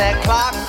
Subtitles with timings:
[0.00, 0.59] That clock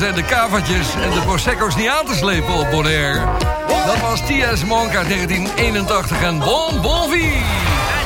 [0.00, 3.20] zijn de kavatjes en de Prosecco's niet aan te slepen op Bonaire.
[3.86, 4.64] Dat was T.S.
[4.64, 7.22] Monk uit 1981 en Bon Bon Vie.
[7.22, 7.40] I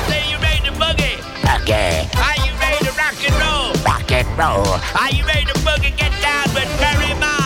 [0.08, 1.19] say you made the boogie.
[1.61, 2.08] Okay.
[2.14, 3.72] Are you ready to rock and roll?
[3.84, 4.78] Rock and roll.
[4.94, 5.93] Are you ready to boogie?
[5.96, 7.44] Get down with Barry Mott.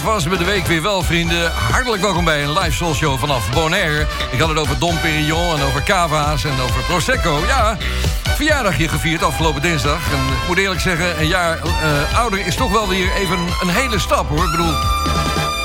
[0.00, 1.52] Dat was met de week weer wel, vrienden.
[1.52, 4.06] Hartelijk welkom bij een live soul show vanaf Bonaire.
[4.30, 7.42] Ik had het over Dom Perignon en over cava's en over Prosecco.
[7.46, 7.76] Ja,
[8.24, 10.12] verjaardagje gevierd afgelopen dinsdag.
[10.12, 13.68] En ik moet eerlijk zeggen, een jaar uh, ouder is toch wel weer even een
[13.68, 14.44] hele stap, hoor.
[14.44, 14.74] Ik bedoel,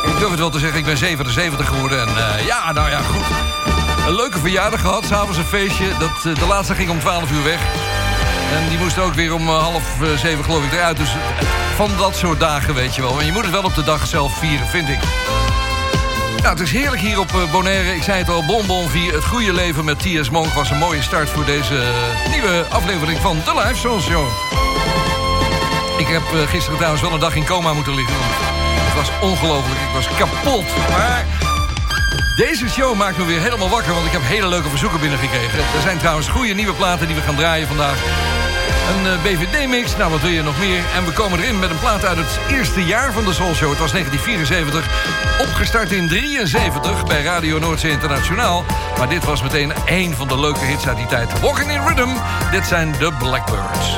[0.06, 2.02] ik durf het wel te zeggen, ik ben 77 geworden.
[2.02, 3.26] En uh, ja, nou ja, goed.
[4.08, 5.88] Een leuke verjaardag gehad, s'avonds een feestje.
[6.00, 7.60] Dat, uh, de laatste ging om 12 uur weg.
[8.54, 9.84] En die moest ook weer om half
[10.16, 10.98] zeven, geloof ik, eruit.
[10.98, 11.16] Dus
[11.76, 13.20] van dat soort dagen, weet je wel.
[13.20, 15.00] En je moet het wel op de dag zelf vieren, vind ik.
[16.46, 17.96] Nou, het is heerlijk hier op eh, Bonaire.
[17.96, 20.30] Ik zei het al, Bon Bon Vie, het goede leven met T.S.
[20.30, 20.54] Monk...
[20.54, 24.26] was een mooie start voor deze eh, nieuwe aflevering van The Live Soul Show.
[25.98, 28.16] Ik heb eh, gisteren trouwens wel een dag in coma moeten liggen.
[28.16, 30.66] Het was ongelooflijk, ik was kapot.
[30.90, 31.26] Maar
[32.36, 33.94] deze show maakt me weer helemaal wakker...
[33.94, 35.60] want ik heb hele leuke verzoeken binnengekregen.
[35.60, 37.98] Er zijn trouwens goede nieuwe platen die we gaan draaien vandaag.
[38.90, 40.84] Een eh, BVD-mix, nou wat wil je nog meer?
[40.96, 43.70] En we komen erin met een plaat uit het eerste jaar van de Soul Show.
[43.70, 48.66] Het was 1974, opgestart in 73 bij Radio Noordzee Internationaal.
[48.98, 51.40] Maar dit was meteen één van de leuke hits uit die tijd.
[51.40, 52.14] Walking in Rhythm,
[52.52, 53.98] dit zijn de Blackbirds.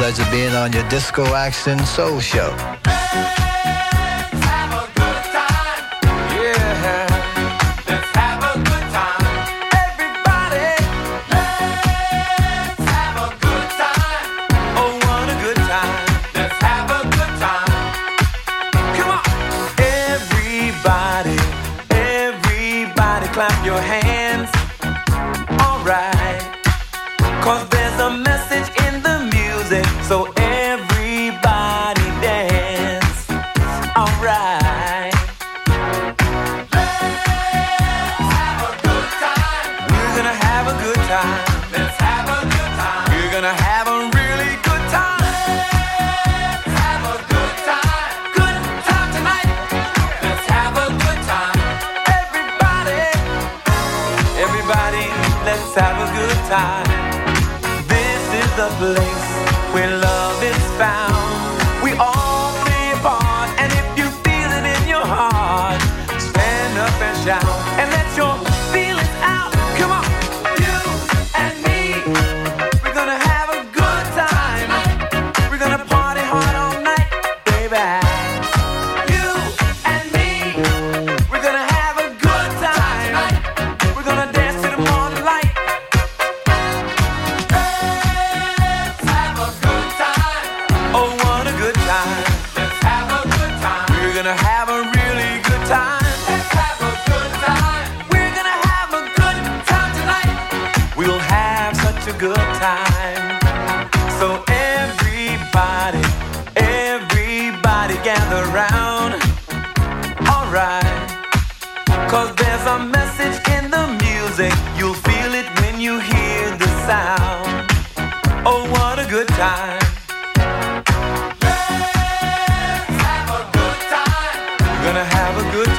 [0.00, 2.89] Pleasure being on your Disco Action Soul Show.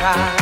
[0.02, 0.41] Time.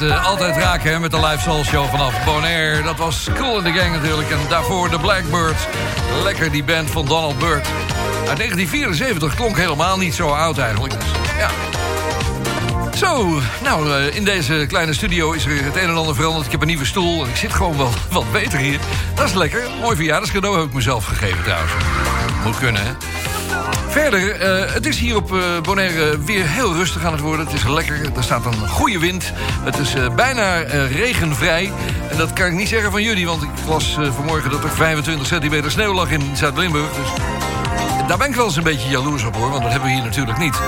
[0.00, 2.82] Eh, altijd raken hè, met de Live Soul Show vanaf Bonaire.
[2.82, 4.30] Dat was Cool in the Gang natuurlijk.
[4.30, 5.62] En daarvoor de Blackbirds.
[6.22, 7.66] Lekker die band van Donald Byrd.
[8.28, 10.94] Uit 1974 klonk helemaal niet zo oud eigenlijk.
[11.38, 11.50] Ja.
[12.96, 16.46] Zo, nou, eh, in deze kleine studio is er het een en ander veranderd.
[16.46, 18.78] Ik heb een nieuwe stoel en ik zit gewoon wel wat beter hier.
[19.14, 19.62] Dat is lekker.
[19.80, 21.72] Mooi verjaardagscadeau heb ik mezelf gegeven trouwens.
[22.44, 22.92] Moet kunnen, hè?
[23.90, 27.46] Verder, eh, het is hier op eh, Bonaire weer heel rustig aan het worden.
[27.46, 29.32] Het is lekker, er staat een goede wind.
[29.62, 30.56] Het is eh, bijna
[30.86, 31.72] regenvrij.
[32.10, 35.26] En dat kan ik niet zeggen van jullie, want ik las vanmorgen dat er 25
[35.26, 36.88] centimeter sneeuw lag in Zuid-Limburg.
[36.92, 37.08] Dus
[38.08, 40.04] daar ben ik wel eens een beetje jaloers op hoor, want dat hebben we hier
[40.04, 40.60] natuurlijk niet.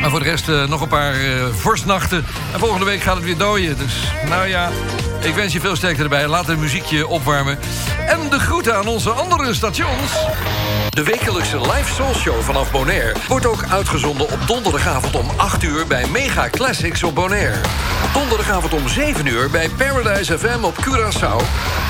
[0.00, 1.14] Maar voor de rest nog een paar
[1.52, 2.24] vorstnachten.
[2.52, 3.78] En volgende week gaat het weer dooien.
[3.78, 3.94] Dus
[4.28, 4.70] nou ja,
[5.20, 6.28] ik wens je veel sterkte erbij.
[6.28, 7.58] Laat het muziekje opwarmen.
[8.06, 10.12] En de groeten aan onze andere stations.
[10.92, 15.86] De wekelijkse live soul show vanaf Bonaire wordt ook uitgezonden op donderdagavond om 8 uur
[15.86, 17.60] bij Mega Classics op Bonaire.
[18.12, 21.36] Donderdagavond om 7 uur bij Paradise FM op Curaçao.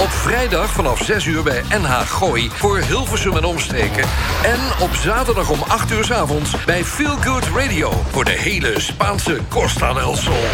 [0.01, 4.05] Op vrijdag vanaf 6 uur bij NH Gooi voor Hilversum en omstreken.
[4.43, 8.81] En op zaterdag om 8 uur 's avonds bij Feel Good Radio voor de hele
[8.81, 10.45] Spaanse Costa del Sol.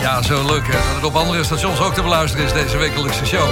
[0.00, 3.48] Ja, zo leuk dat het op andere stations ook te beluisteren is deze wekelijkse show.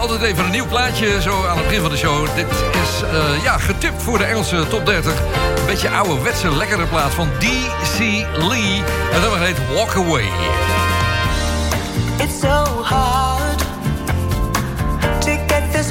[0.00, 2.34] Altijd even een nieuw plaatje zo aan het begin van de show.
[2.34, 5.12] Dit is eh, ja, getipt voor de Engelse top 30.
[5.12, 7.98] Een beetje ouderwetse, lekkere plaat van D.C.
[8.48, 8.82] Lee.
[9.12, 10.28] En dat heet Walk Away.
[12.18, 13.58] It's so hard
[15.20, 15.88] to get this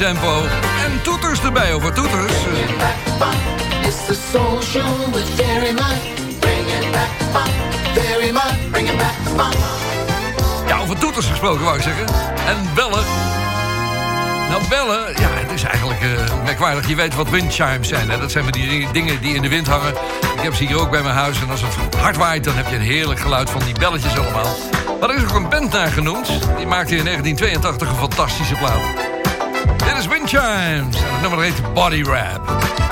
[0.00, 0.42] tempo.
[0.84, 2.32] En toeters erbij, over toeters.
[10.66, 12.06] Ja, over toeters gesproken wou ik zeggen.
[12.46, 13.04] En bellen.
[14.48, 16.88] Nou, bellen, ja, het is eigenlijk uh, merkwaardig.
[16.88, 18.10] Je weet wat windchimes zijn.
[18.10, 18.18] Hè?
[18.18, 19.94] Dat zijn maar die dingen die in de wind hangen.
[20.36, 21.40] Ik heb ze hier ook bij mijn huis.
[21.40, 24.56] En als het hard waait, dan heb je een heerlijk geluid van die belletjes allemaal.
[25.00, 26.26] Maar er is ook een band naar genoemd.
[26.56, 28.99] Die maakte in 1982 een fantastische plaat.
[29.84, 30.96] Dit is Wind Chimes.
[30.96, 32.89] En het nummer heet Body Rap.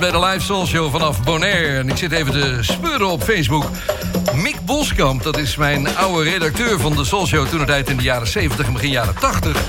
[0.00, 1.78] bij de Live Soul Show vanaf Bonaire.
[1.78, 3.64] En ik zit even te speuren op Facebook.
[4.34, 7.46] Mick Boskamp, dat is mijn oude redacteur van de Soul Show...
[7.46, 9.62] toen tijd in de jaren 70 en begin jaren 80.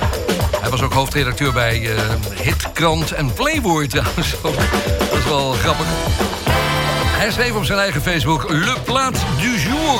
[0.61, 1.99] Hij was ook hoofdredacteur bij uh,
[2.41, 4.35] Hitkrant en Playboy trouwens.
[4.41, 5.85] dat is wel grappig.
[7.05, 8.49] Hij schreef op zijn eigen Facebook...
[8.49, 9.99] Le Plaat du Jour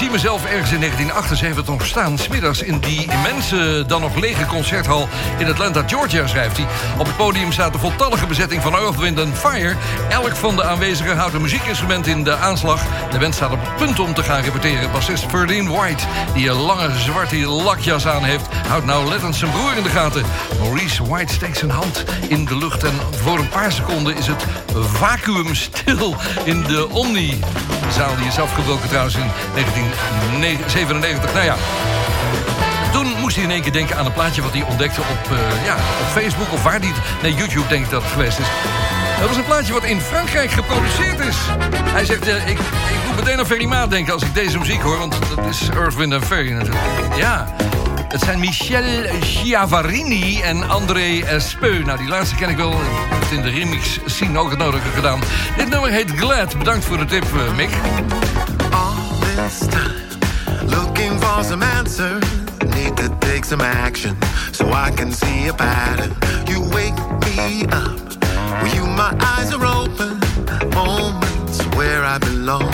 [0.00, 5.08] zie mezelf ergens in 1978 nog staan, smiddags in die immense, dan nog lege concerthal
[5.38, 6.66] in Atlanta, Georgia, schrijft hij.
[6.98, 9.74] Op het podium staat de voltallige bezetting van Earth, Wind Fire.
[10.08, 12.82] Elk van de aanwezigen houdt een muziekinstrument in de aanslag.
[13.10, 14.92] De band staat op het punt om te gaan repeteren.
[14.92, 19.82] Bassist Ferdinand White, die een lange zwarte lakjas aan heeft, houdt nauwlettend zijn broer in
[19.82, 20.24] de gaten.
[20.60, 24.44] Maurice White steekt zijn hand in de lucht en voor een paar seconden is het
[24.74, 27.40] vacuüm stil in de Omni.
[27.86, 29.30] De zaal die is afgebroken trouwens in
[30.40, 31.32] 1997.
[31.32, 31.56] Nou ja,
[32.92, 35.64] toen moest hij in één keer denken aan een plaatje wat hij ontdekte op, eh,
[35.64, 36.92] ja, op Facebook of waar die.
[37.22, 38.46] Nee, YouTube denk ik dat het geweest is.
[39.20, 41.36] Dat was een plaatje wat in Frankrijk geproduceerd is.
[41.74, 44.98] Hij zegt, eh, ik, ik moet meteen aan Ferry denken als ik deze muziek hoor.
[44.98, 46.84] Want dat is Earth, Wind Ferry natuurlijk.
[47.16, 47.54] Ja,
[48.08, 48.84] het zijn Michel
[49.20, 51.82] Chiavarini en André Espeu.
[51.84, 52.72] Nou, die laatste ken ik wel.
[52.72, 52.78] Ik
[53.10, 55.20] heb het in de remix scene ook het nodige gedaan.
[55.56, 56.58] Dit nummer heet Glad.
[56.58, 57.70] Bedankt voor de tip, eh, Mick.
[59.36, 60.08] This time
[60.66, 62.24] looking for some answers.
[62.76, 64.16] Need to take some action
[64.52, 66.12] so I can see a pattern.
[66.46, 67.98] You wake me up
[68.62, 70.20] with you, my eyes are open.
[70.74, 72.72] Moments where I belong,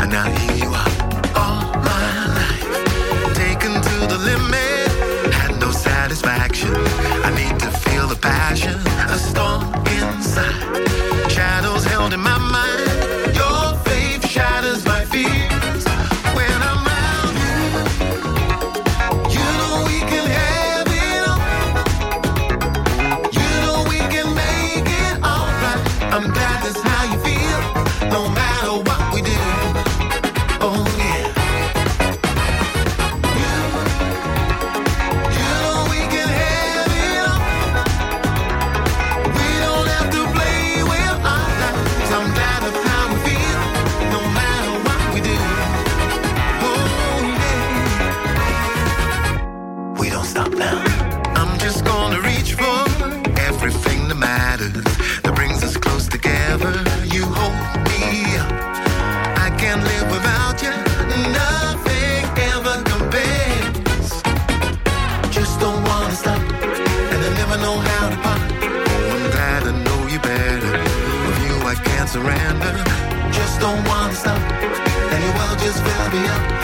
[0.00, 0.94] and now here you are.
[1.42, 6.72] All my life taken to the limit, had no satisfaction.
[7.26, 8.74] I need to feel the passion,
[9.14, 9.62] a storm
[9.98, 11.30] inside.
[11.30, 13.36] Shadows held in my mind.
[13.40, 15.53] Your faith shatters my fears.
[75.74, 76.63] Just fills me up.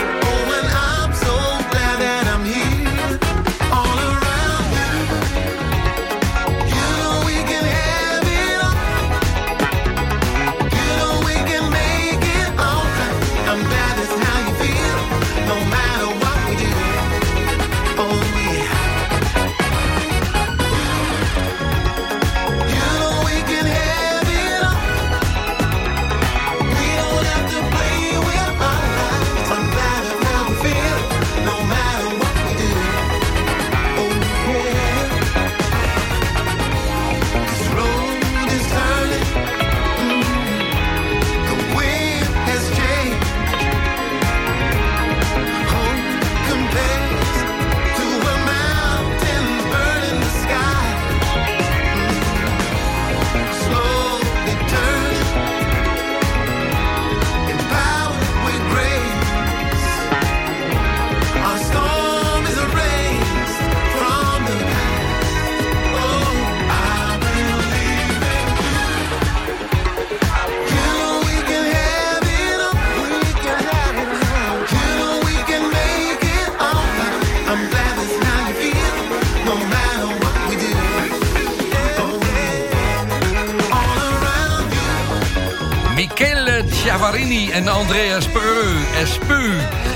[87.90, 89.00] Chiavarini en Andrea Speu.
[89.00, 89.50] Espeu.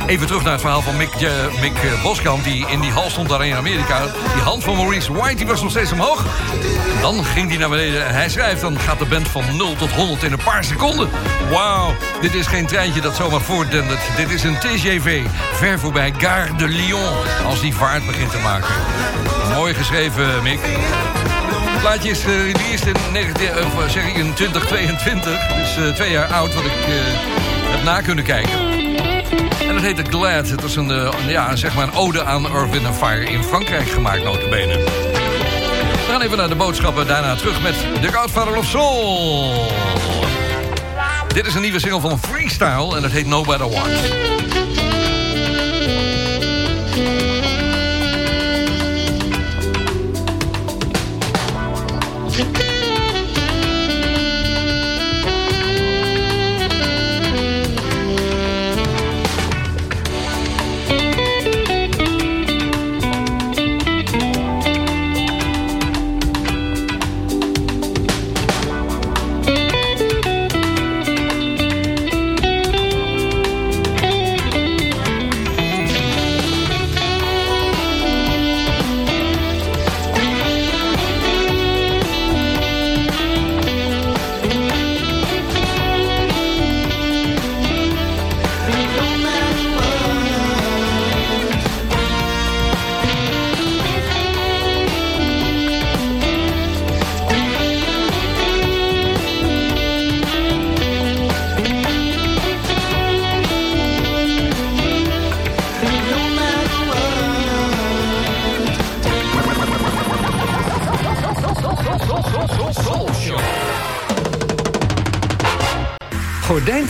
[0.07, 1.31] Even terug naar het verhaal van Mick, eh,
[1.61, 2.45] Mick eh, Boskamp...
[2.45, 4.01] die in die hal stond daar in Amerika.
[4.35, 6.25] Die hand van Maurice White die was nog steeds omhoog.
[7.01, 8.61] Dan ging hij naar beneden en hij schrijft...
[8.61, 11.11] dan gaat de band van 0 tot 100 in een paar seconden.
[11.51, 14.01] Wauw, dit is geen treintje dat zomaar voortdendert.
[14.17, 17.13] Dit is een TGV, ver voorbij Gare de Lyon...
[17.47, 18.75] als die vaart begint te maken.
[19.55, 20.61] Mooi geschreven, Mick.
[20.63, 25.47] Het plaatje is gereleased in, 19, of, eh, zeg ik, in 2022.
[25.47, 26.73] Dus eh, twee jaar oud, wat ik
[27.75, 28.59] heb na kunnen kijken.
[29.69, 30.49] En dat heette Glad.
[30.49, 34.25] Het was een, eh, ja, zeg maar een ode aan Wind Fire in Frankrijk gemaakt,
[34.25, 34.75] notabene.
[34.75, 37.07] We gaan even naar de boodschappen.
[37.07, 39.53] Daarna terug met The Godfather of Soul.
[41.35, 43.67] Dit is een nieuwe single van Freestyle en dat heet No Better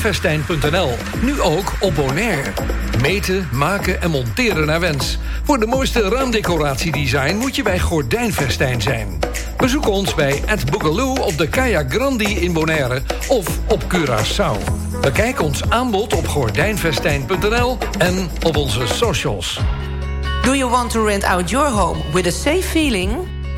[0.04, 0.90] Gordijnvestijn.nl.
[1.22, 2.52] Nu ook op Bonaire.
[3.00, 5.18] Meten, maken en monteren naar wens.
[5.44, 9.18] Voor de mooiste raamdecoratiedesign moet je bij Gordijnvestijn zijn.
[9.56, 14.72] Bezoek ons bij Ed Boogaloo op de Kaya Grandi in Bonaire of op Curaçao.
[15.00, 19.60] Bekijk ons aanbod op gordijnvestijn.nl en op onze socials.
[20.42, 23.12] Do you want to rent out your home with a safe feeling?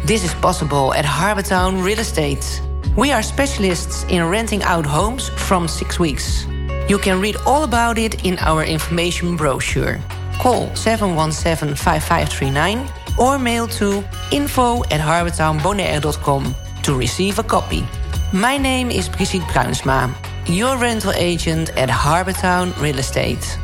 [0.04, 2.65] This is possible at Harbortown Real Estate.
[2.96, 6.46] We are specialists in renting out homes from six weeks.
[6.88, 10.00] You can read all about it in our information brochure.
[10.40, 16.54] Call 717-5539 or mail to info at harbortownbonaire.com
[16.85, 17.87] to receive a copy.
[18.32, 20.11] My name is Brigitte Bruinsma,
[20.46, 23.59] your rental agent at Harbortown Real Estate.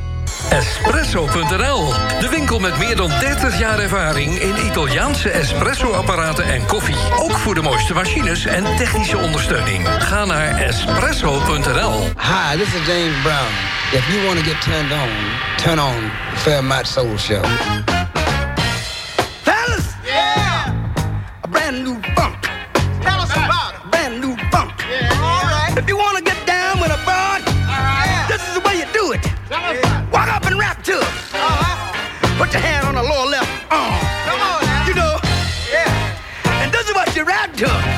[0.53, 6.97] Espresso.nl, de winkel met meer dan 30 jaar ervaring in Italiaanse espresso-apparaten en koffie.
[7.19, 9.89] Ook voor de mooiste machines en technische ondersteuning.
[9.89, 12.01] Ga naar espresso.nl.
[12.03, 13.53] Hi, this is James Brown.
[13.93, 15.09] If you want to get turned on,
[15.57, 17.92] turn on Fairmont Soul Show.
[37.63, 37.92] What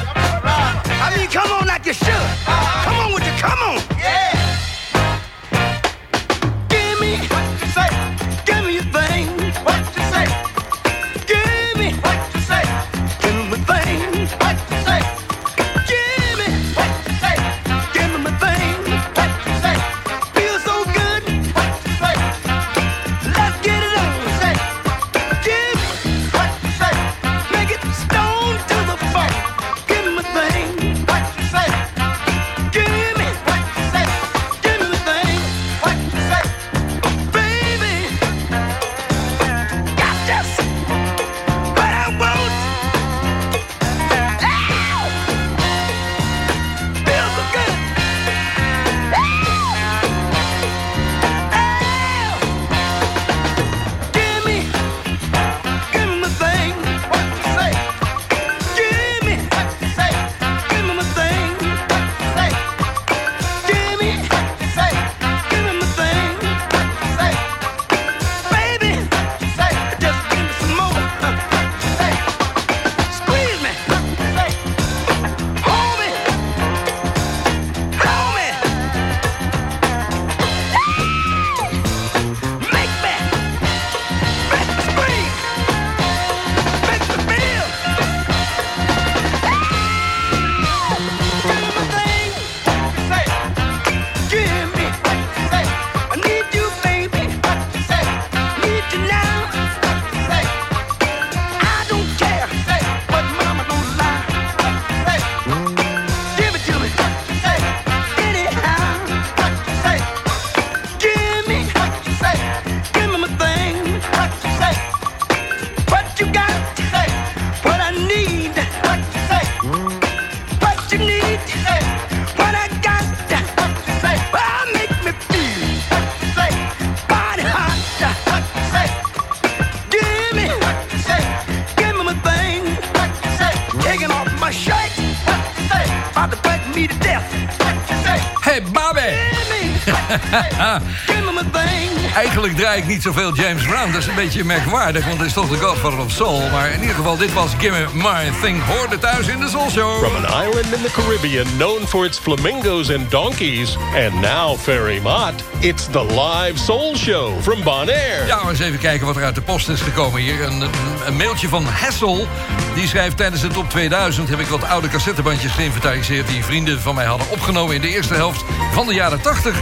[142.15, 143.93] Eigenlijk draai ik niet zoveel James Brown.
[143.93, 146.51] Dat is een beetje merkwaardig, want het is toch de godfather of soul.
[146.51, 148.65] Maar in ieder geval, dit was Gimme My Thing.
[148.65, 150.05] Hoorde thuis in de Soul Show.
[150.05, 155.01] From an island in the Caribbean known for its flamingos and donkeys, and now Ferry
[155.01, 158.27] Mott, it's the live soul show from Bonaire.
[158.27, 160.43] Ja, maar eens even kijken wat er uit de post is gekomen hier.
[160.43, 162.27] Een, mailtje van Hessel.
[162.75, 166.29] Die schrijft tijdens de top 2000 heb ik wat oude cassettebandjes geïnventariseerd...
[166.29, 169.55] die vrienden van mij hadden opgenomen in de eerste helft van de jaren 80.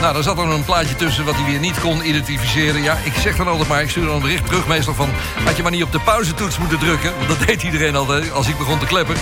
[0.00, 2.82] Nou, daar zat er een plaatje tussen wat hij weer niet kon identificeren.
[2.82, 5.08] Ja, ik zeg dan altijd maar, ik stuur dan een bericht terug van...
[5.44, 7.12] had je maar niet op de pauzetoets moeten drukken.
[7.16, 9.16] Want dat deed iedereen altijd als ik begon te kleppen.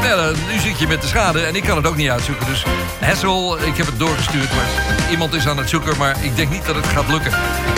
[0.00, 2.46] Nou, nu zit je met de schade en ik kan het ook niet uitzoeken.
[2.46, 2.64] Dus
[2.98, 5.96] Hessel, ik heb het doorgestuurd, maar iemand is aan het zoeken...
[5.98, 7.30] maar ik denk niet dat het gaat lukken.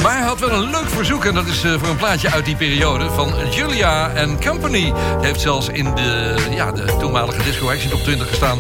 [0.02, 2.44] Maar hij had wel een leuk verzoek en dat is eh, voor een plaatje uit
[2.44, 3.10] die periode...
[3.10, 4.82] van Julia and Company.
[4.82, 8.58] Die heeft zelfs in de, ja, de toenmalige Disco Action Top 20 gestaan.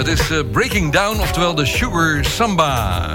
[0.00, 3.14] Het is eh, Breaking Down, oftewel de Sugar Samba.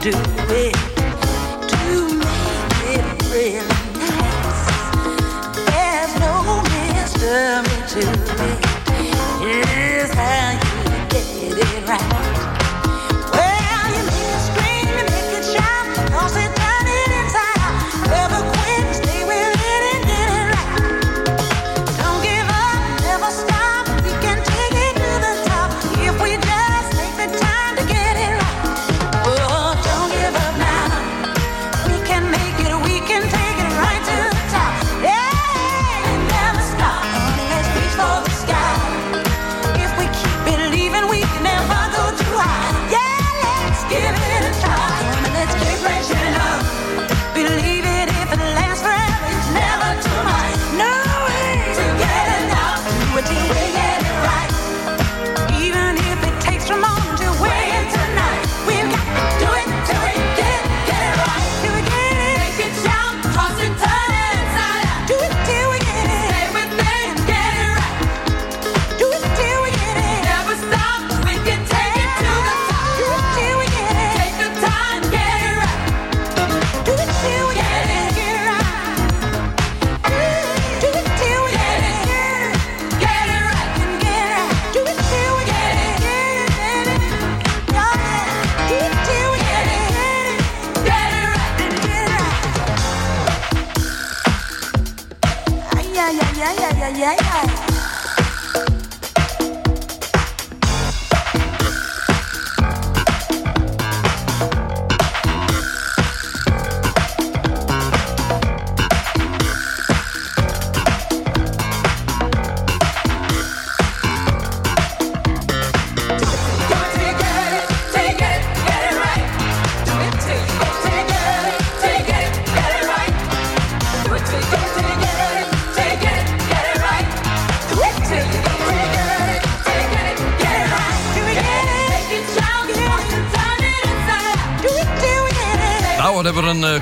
[0.00, 0.10] do
[0.48, 0.79] it.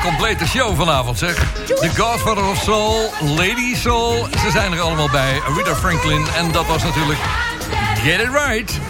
[0.00, 1.34] Complete show vanavond, zeg.
[1.64, 4.26] The Godfather of Soul, Lady Soul.
[4.44, 5.40] Ze zijn er allemaal bij.
[5.56, 6.26] Rita Franklin.
[6.36, 7.18] En dat was natuurlijk
[8.02, 8.80] Get It Right.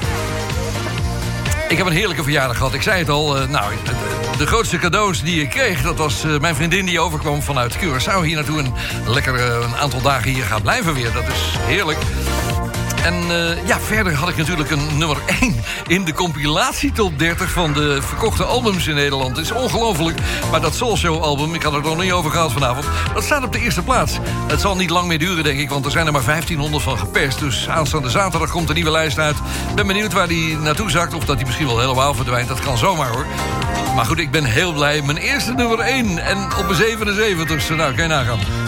[1.69, 2.75] Ik heb een heerlijke verjaardag gehad.
[2.75, 3.93] Ik zei het al, eh, nou, de,
[4.39, 5.83] de grootste cadeaus die ik kreeg...
[5.83, 8.59] dat was eh, mijn vriendin die overkwam vanuit Curaçao hier naartoe...
[8.59, 8.75] en
[9.07, 11.13] lekker eh, een aantal dagen hier gaat blijven weer.
[11.13, 11.99] Dat is heerlijk.
[13.09, 15.55] En eh, ja, verder had ik natuurlijk een nummer 1
[15.87, 19.37] in de compilatietop 30 van de verkochte albums in Nederland.
[19.37, 20.19] Het is ongelooflijk.
[20.51, 23.25] Maar dat Soul Show album, ik had het er nog niet over gehad vanavond, dat
[23.25, 24.19] staat op de eerste plaats.
[24.49, 26.99] Het zal niet lang meer duren, denk ik, want er zijn er maar 1500 van
[26.99, 27.39] geperst.
[27.39, 29.37] Dus aanstaande zaterdag komt een nieuwe lijst uit.
[29.75, 32.49] Ben benieuwd waar die naartoe zakt, of dat die misschien wel helemaal verdwijnt.
[32.49, 33.27] Dat kan zomaar hoor.
[33.95, 35.03] Maar goed, ik ben heel blij.
[35.03, 37.75] Mijn eerste nummer 1 en op mijn 77ste.
[37.77, 38.68] Nou, kan je nagaan.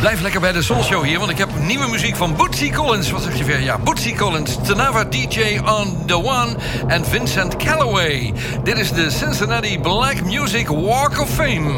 [0.00, 3.10] Blijf lekker bij de Soul Show hier, want ik heb nieuwe muziek van Bootsy Collins.
[3.10, 3.60] Wat zeg je weer?
[3.60, 8.32] Ja, Bootsy Collins, Tanava DJ on the One en Vincent Calloway.
[8.64, 11.72] Dit is de Cincinnati Black Music Walk of Fame.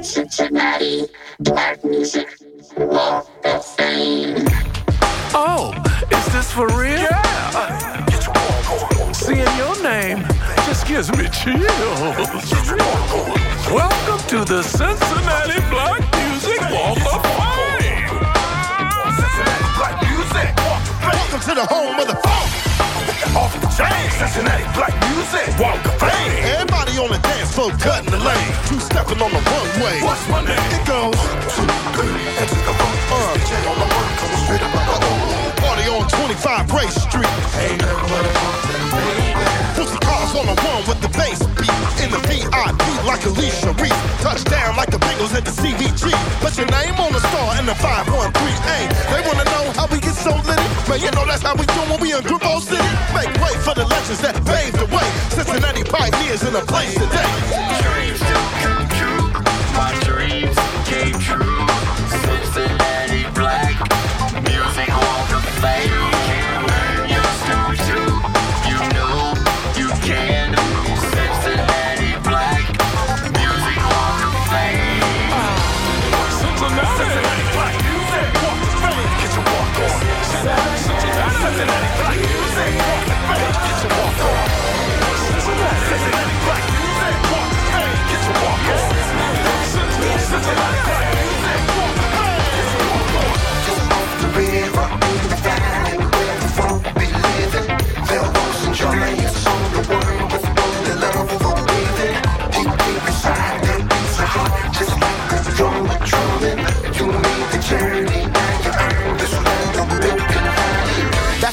[0.00, 1.06] Cincinnati
[1.38, 2.35] Black Music
[21.56, 22.52] the home of the funk.
[23.32, 26.44] Off the chain, Cincinnati Black Music Walk of Fame.
[26.52, 28.52] Everybody on the dance floor cutting the lane.
[28.68, 29.96] Two stepping on the runway.
[30.04, 30.68] What's my name?
[30.76, 31.16] It goes.
[31.56, 31.64] Two,
[31.96, 32.98] three, enter the funk.
[33.08, 33.40] Uh.
[33.40, 35.45] DJ on the work, coming straight up out the hole.
[36.06, 37.26] Party on 25 Race Street.
[37.58, 38.26] Ain't nothing.
[39.74, 41.70] Pussy cars on the one with the bass beat.
[42.02, 44.22] In the VIP like Alicia Reese.
[44.22, 46.12] Touchdown like the Bengals at the CVG.
[46.40, 48.78] Put your name on the star in the 513A.
[49.10, 50.60] They wanna know how we get so lit.
[50.88, 52.82] Man, you know that's how we do when we in Grupo City.
[53.14, 55.06] Make way for the legends that paved the way.
[55.30, 58.45] Cincinnati pioneers in a place today.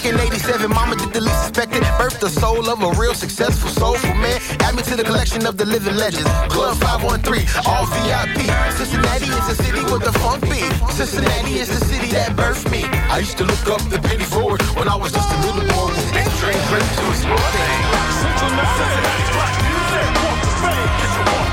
[0.04, 1.82] Back in 87, mama did the least expected.
[1.96, 4.38] Birthed the soul of a real successful soulful man.
[4.60, 6.28] Add me to the collection of the living legends.
[6.52, 8.44] Club 513, all VIP.
[8.76, 10.68] Cincinnati is the city with the funk beat.
[10.92, 12.84] Cincinnati is the city that birthed me.
[12.84, 15.96] I used to look up the penny forward when I was just a little boy.
[16.20, 17.80] And train straight to thing.
[18.28, 20.92] Cincinnati Black Music Walk of Fame.
[21.00, 21.48] Get your walk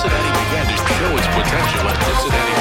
[0.00, 1.96] Cincinnati began to show its potential at.
[2.04, 2.59] Cincinnati,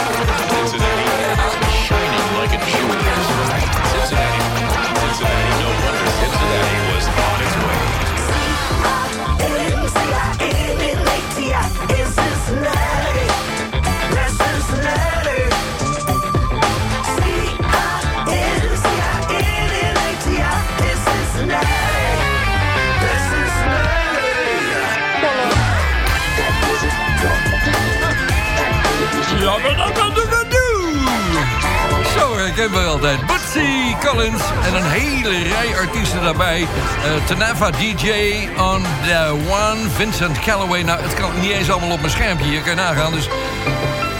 [32.59, 33.25] Zo herkenbaar altijd.
[33.25, 36.61] Bootsy Collins en een hele rij artiesten daarbij.
[36.61, 38.11] Eh Tanava DJ
[38.57, 39.89] on the one.
[39.89, 40.81] Vincent Calloway.
[40.81, 42.61] Nou, het kan niet eens allemaal op mijn schermpje hier.
[42.61, 43.11] Kan je nagaan.
[43.11, 43.27] Dus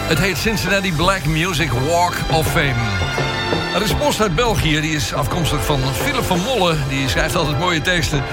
[0.07, 2.75] het heet Cincinnati Black Music Walk of Fame.
[3.73, 4.81] Er is post uit België.
[4.81, 6.75] Die is afkomstig van Philip van Molle.
[6.87, 8.23] Die schrijft altijd mooie teksten.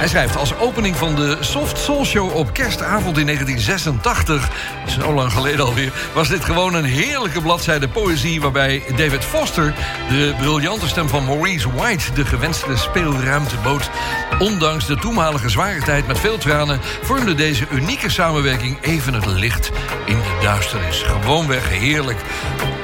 [0.00, 4.50] Hij schrijft als opening van de Soft Soul Show op kerstavond in 1986...
[4.86, 5.92] zo lang geleden alweer...
[6.14, 8.40] was dit gewoon een heerlijke bladzijde poëzie...
[8.40, 9.74] waarbij David Foster,
[10.08, 12.12] de briljante stem van Maurice White...
[12.12, 13.90] de gewenste speelruimte bood.
[14.38, 16.80] Ondanks de toenmalige zware tijd met veel tranen...
[17.02, 19.70] vormde deze unieke samenwerking even het licht
[20.06, 21.02] in de duisternis.
[21.02, 22.20] Gewoonweg heerlijk.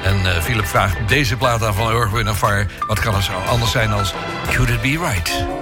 [0.03, 2.67] En eh, Philip vraagt deze plaat aan van Wind Fire...
[2.87, 4.15] wat kan er zo anders zijn als
[4.51, 5.56] Could It Be Right?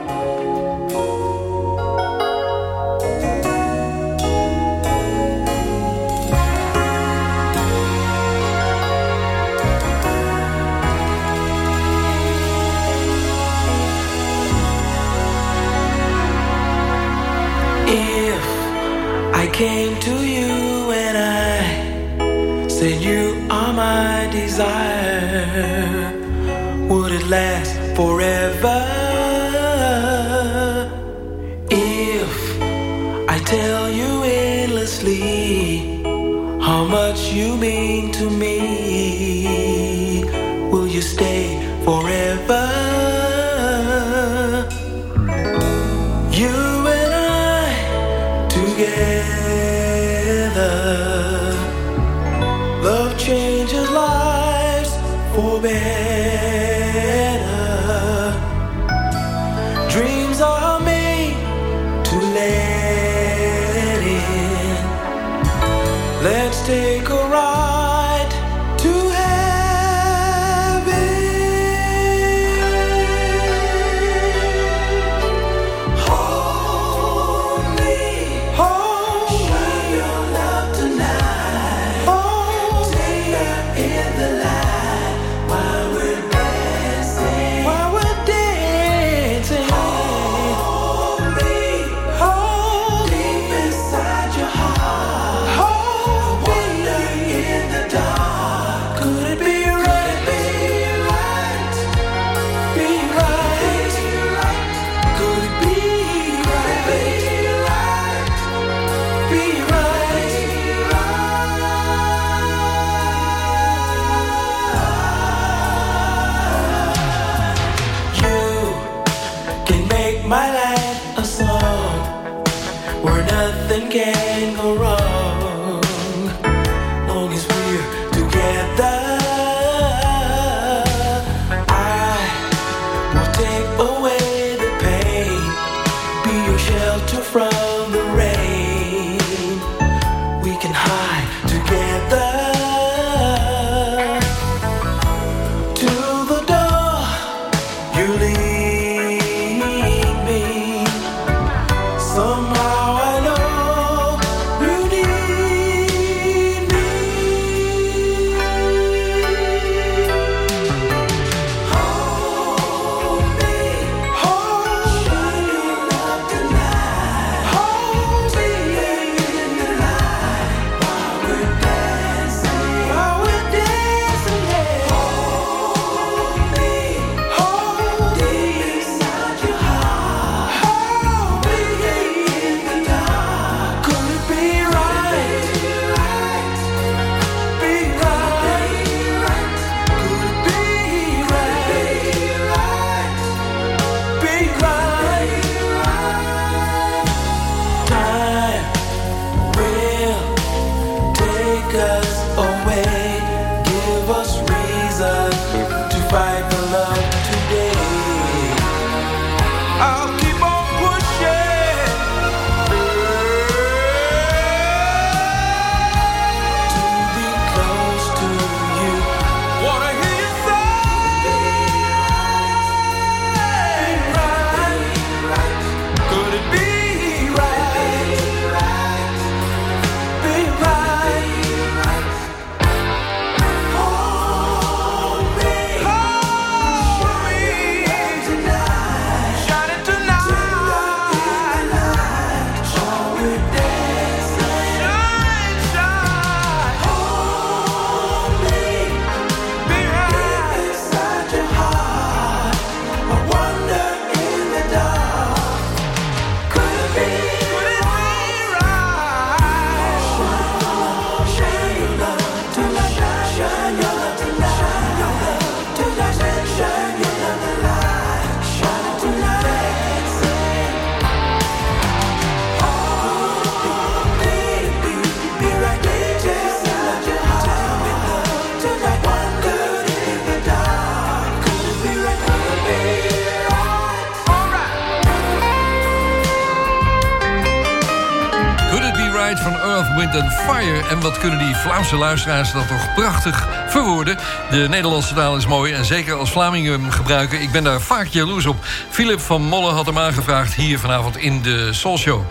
[291.28, 294.18] Kunnen die Vlaamse luisteraars dat toch prachtig verwoorden.
[294.50, 297.40] De Nederlandse taal is mooi en zeker als Vlamingen hem gebruiken.
[297.40, 298.56] Ik ben daar vaak jaloers op.
[298.90, 302.22] Philip van Molle had hem aangevraagd hier vanavond in de Soul Show.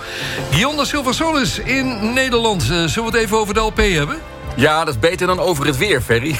[0.49, 2.61] Guillaume da Silva Solis in Nederland.
[2.61, 4.17] Eh, zullen we het even over de LP hebben?
[4.55, 6.35] Ja, dat is beter dan over het weer, Ferry.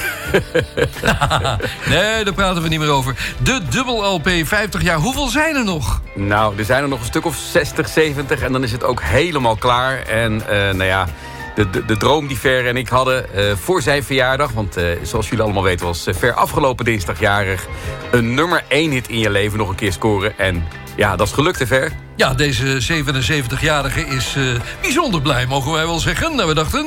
[1.94, 3.16] nee, daar praten we niet meer over.
[3.42, 4.98] De dubbel LP, 50 jaar.
[4.98, 6.00] Hoeveel zijn er nog?
[6.14, 9.02] Nou, er zijn er nog een stuk of 60, 70 en dan is het ook
[9.02, 10.02] helemaal klaar.
[10.02, 11.06] En eh, nou ja,
[11.54, 14.52] de, de, droom die Ver en ik hadden eh, voor zijn verjaardag...
[14.52, 17.66] want eh, zoals jullie allemaal weten was eh, Ver afgelopen dinsdag jarig...
[18.10, 20.38] een nummer 1 hit in je leven nog een keer scoren.
[20.38, 20.64] En
[20.96, 22.03] ja, dat is gelukt, Ver?
[22.16, 24.42] Ja, deze 77-jarige is eh,
[24.80, 26.46] bijzonder blij, mogen wij wel zeggen.
[26.46, 26.86] We dachten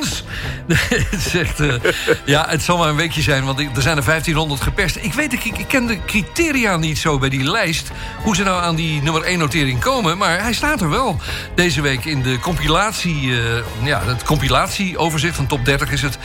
[1.58, 1.92] eh,
[2.24, 4.96] ja, het zal maar een weekje zijn, want er zijn er 1500 geperst.
[4.96, 7.90] Ik weet, ik, ik ken de criteria niet zo bij die lijst...
[8.22, 10.18] hoe ze nou aan die nummer 1-notering komen.
[10.18, 11.20] Maar hij staat er wel
[11.54, 13.42] deze week in de compilatie...
[13.42, 16.18] eh, ja, het compilatieoverzicht van top 30 is het.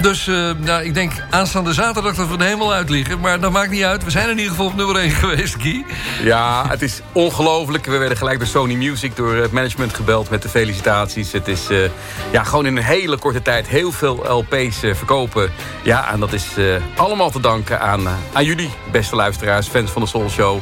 [0.00, 0.26] Dus
[0.58, 3.20] nou, ik denk aanstaande zaterdag dat we er helemaal uit liggen.
[3.20, 4.04] Maar dat maakt niet uit.
[4.04, 5.84] We zijn in ieder geval op nummer 1 geweest, Guy.
[6.22, 7.86] Ja, het is ongelooflijk.
[7.86, 11.32] We werden gelijk Sony Music, door het management gebeld met de felicitaties.
[11.32, 11.78] Het is eh,
[12.32, 15.50] ja, gewoon in een hele korte tijd heel veel LP's eh, verkopen.
[15.82, 16.64] Ja, en dat is eh,
[16.96, 20.60] allemaal te danken aan, aan jullie, beste luisteraars, fans van de Soul Show.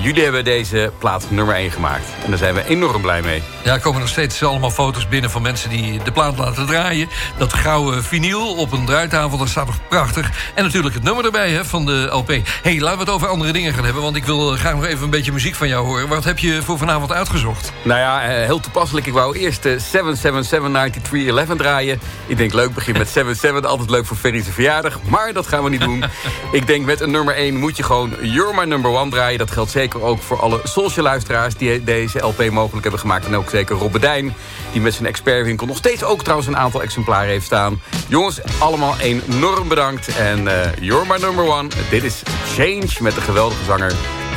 [0.00, 2.06] Jullie hebben deze plaat nummer 1 gemaakt.
[2.24, 3.42] En daar zijn we enorm blij mee.
[3.64, 7.08] Ja, er komen nog steeds allemaal foto's binnen van mensen die de plaat laten draaien.
[7.38, 10.30] Dat gouden vinyl op een draaitafel, dat staat nog prachtig.
[10.54, 12.28] En natuurlijk het nummer erbij hè, van de LP.
[12.62, 14.02] hey, laten we het over andere dingen gaan hebben.
[14.02, 16.08] Want ik wil graag nog even een beetje muziek van jou horen.
[16.08, 17.72] Wat heb je voor vanavond uitgezocht?
[17.82, 19.06] Nou ja, eh, heel toepasselijk.
[19.06, 22.00] Ik wou eerst eh, 7779311 draaien.
[22.26, 23.70] Ik denk leuk, begin met 77.
[23.70, 25.00] Altijd leuk voor Ferry's verjaardag.
[25.08, 26.04] Maar dat gaan we niet doen.
[26.52, 29.38] Ik denk met een nummer 1 moet je gewoon You're My Number One draaien.
[29.38, 31.54] Dat geldt zeker ook voor alle social luisteraars...
[31.54, 33.26] die deze LP mogelijk hebben gemaakt.
[33.26, 34.34] En ook zeker Rob Bedijn,
[34.72, 35.66] die met zijn expertwinkel...
[35.66, 37.80] nog steeds ook trouwens een aantal exemplaren heeft staan.
[38.08, 40.16] Jongens, allemaal enorm bedankt.
[40.16, 41.68] En eh, You're My Number One.
[41.90, 42.22] Dit is
[42.54, 43.92] Change met de geweldige zanger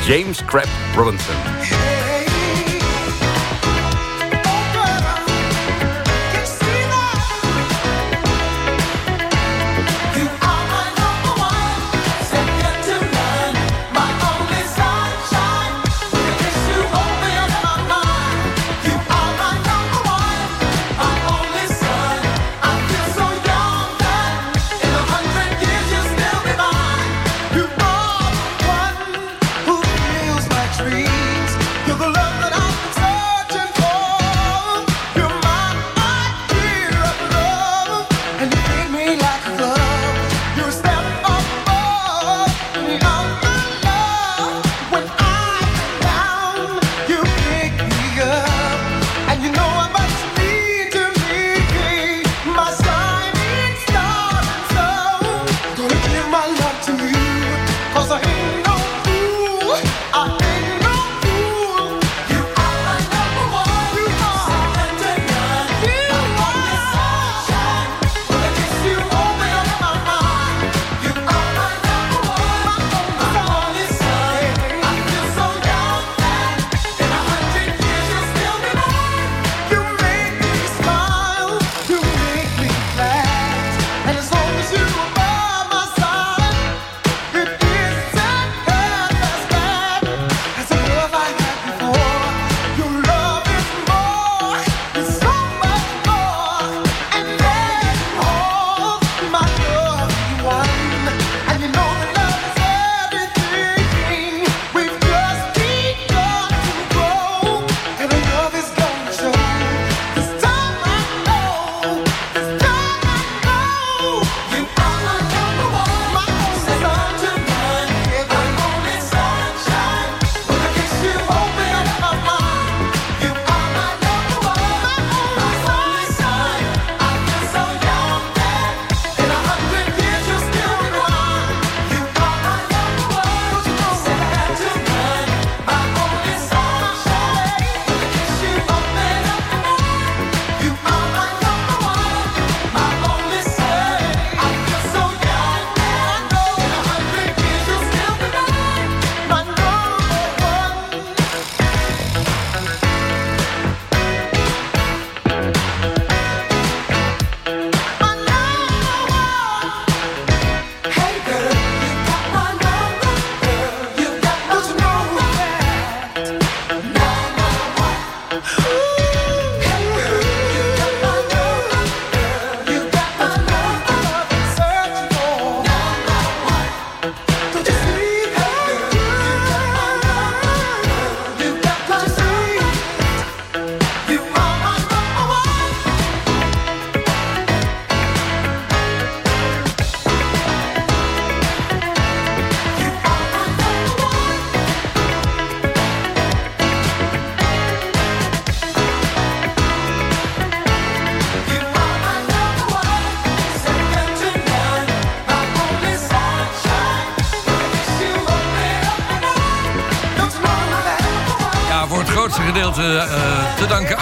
[0.06, 1.99] James Crab Robinson.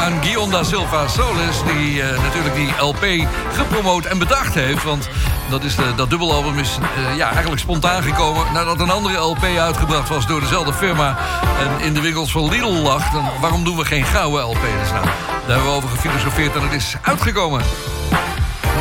[0.01, 1.63] Aan Guion da Silva Solis...
[1.77, 4.83] die eh, natuurlijk die LP gepromoot en bedacht heeft.
[4.85, 5.09] Want
[5.51, 8.53] dat, is de, dat dubbelalbum is eh, ja, eigenlijk spontaan gekomen...
[8.53, 11.17] nadat een andere LP uitgebracht was door dezelfde firma...
[11.59, 13.11] en in de winkels van Lidl lag.
[13.11, 14.61] Dan, waarom doen we geen gouden LP?
[14.81, 15.15] Dus nou, daar
[15.47, 17.63] hebben we over gefilosofeerd en het is uitgekomen.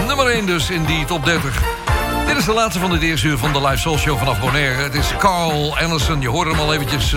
[0.07, 1.61] Nummer 1 dus in die top 30.
[2.27, 4.81] Dit is de laatste van dit eerste uur van de Live Soul Show vanaf Bonaire.
[4.81, 6.21] Het is Carl Anderson.
[6.21, 7.15] Je hoorde hem al eventjes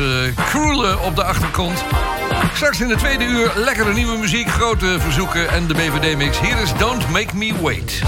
[0.48, 1.84] kroelen op de achtergrond.
[2.60, 6.40] Straks in de tweede uur lekkere nieuwe muziek, grote verzoeken en de BVD-mix.
[6.40, 8.02] Hier is Don't Make Me Wait.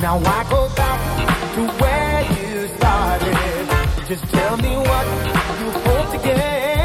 [0.00, 0.44] Now I
[1.54, 3.36] to where you started.
[4.08, 5.06] Just tell me what
[5.58, 5.72] you
[6.22, 6.75] to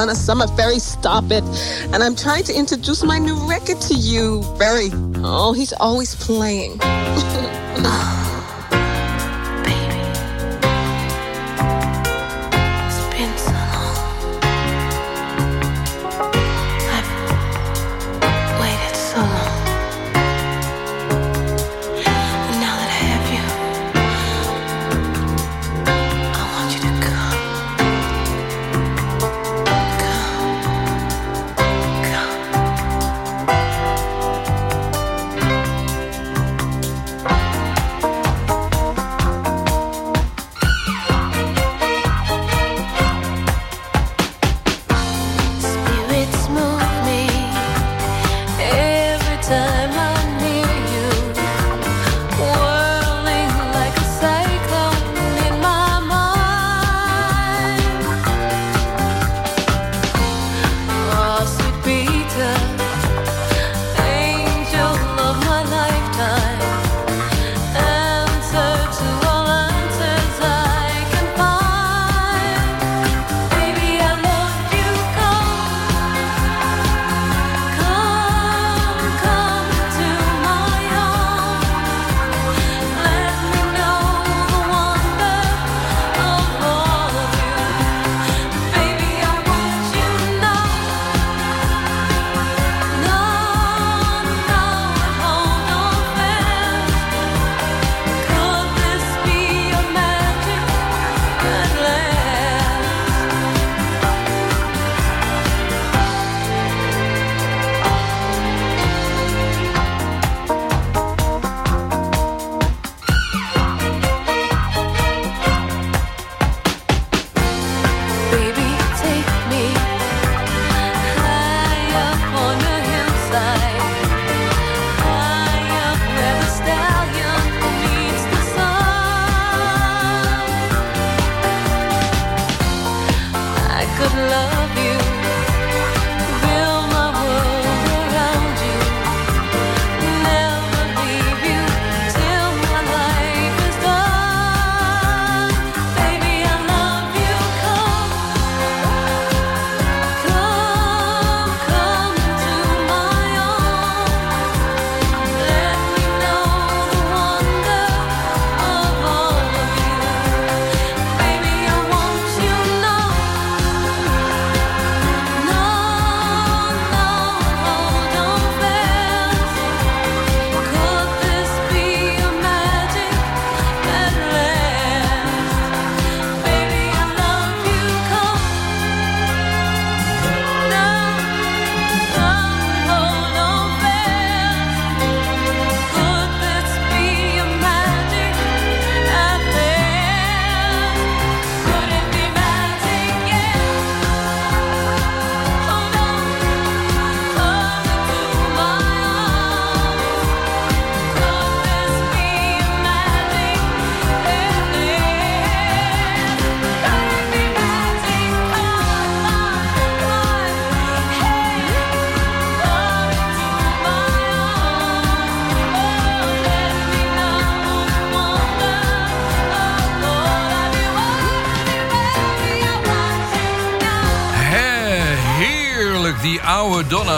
[0.00, 0.78] Donna Summer Ferry.
[0.78, 1.44] Stop it.
[1.92, 4.88] And I'm trying to introduce my new record to you, Ferry.
[5.16, 6.80] Oh, he's always playing.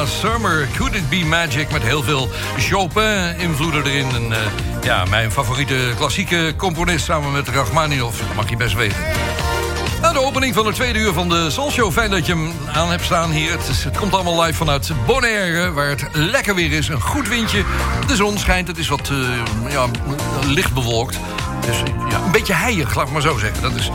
[0.07, 0.69] Summer.
[0.77, 2.29] Could It Be Magic met heel veel
[2.59, 4.15] Chopin-invloeden erin.
[4.15, 4.39] En, eh,
[4.83, 8.19] ja, mijn favoriete klassieke componist samen met Rachmaninoff.
[8.19, 8.97] Dat mag je best weten.
[10.13, 11.93] De opening van de tweede uur van de Soul Show.
[11.93, 13.51] Fijn dat je hem aan hebt staan hier.
[13.53, 16.89] Het komt allemaal live vanuit Bonaire, waar het lekker weer is.
[16.89, 17.65] Een goed windje.
[18.07, 18.69] De zon schijnt.
[18.69, 19.87] Het is wat eh, ja,
[20.47, 21.19] licht bewolkt.
[21.67, 21.77] Dus
[22.09, 23.63] ja, een beetje heilig, laat ik maar zo zeggen.
[23.63, 23.91] Dat is,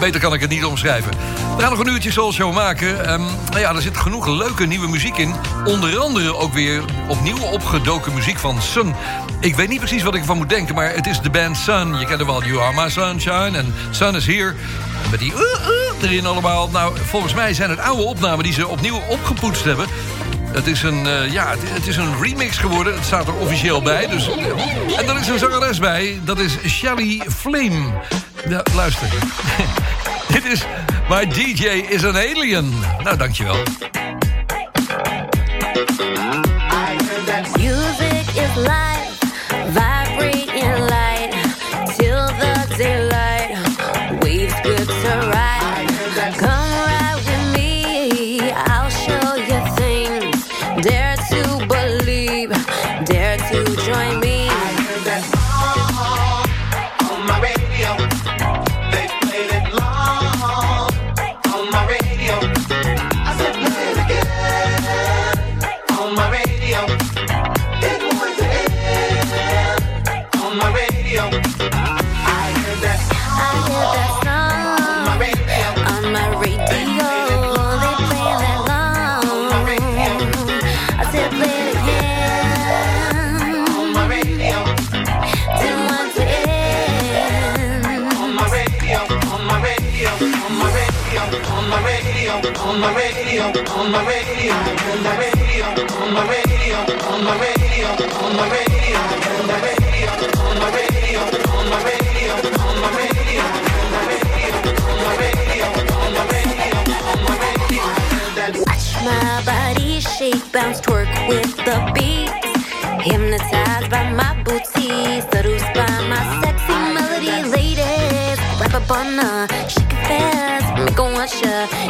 [0.00, 1.10] beter kan ik het niet omschrijven.
[1.56, 3.06] We gaan nog een uurtje Soul Show maken.
[3.06, 5.34] Ehm, nou ja, er zit genoeg leuke nieuwe muziek in.
[5.64, 8.94] Onder andere ook weer opnieuw opgedoken muziek van Sun.
[9.40, 11.98] Ik weet niet precies wat ik ervan moet denken, maar het is de band Sun.
[11.98, 14.54] Je kent hem wel, You Are My Sunshine en Sun is Here.
[15.10, 16.68] Met die uh, uh, erin allemaal.
[16.68, 19.86] Nou, volgens mij zijn het oude opnamen die ze opnieuw opgepoetst hebben.
[20.54, 22.94] Het is een, eh, ja, het, is een remix geworden.
[22.94, 24.06] Het staat er officieel bij.
[24.06, 24.28] Dus,
[24.96, 26.20] en er is een zangeres bij.
[26.24, 27.92] Dat is Shelly Flame.
[28.48, 29.08] Ja, luister.
[30.32, 30.64] Dit is
[31.08, 32.74] My DJ is an Alien.
[33.02, 33.56] Nou, dankjewel.
[37.56, 38.54] Music is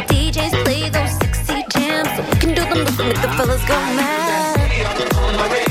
[0.07, 3.75] DJs play those sexy jams, so we can do them, listen, make the fellas go
[3.95, 5.64] mad.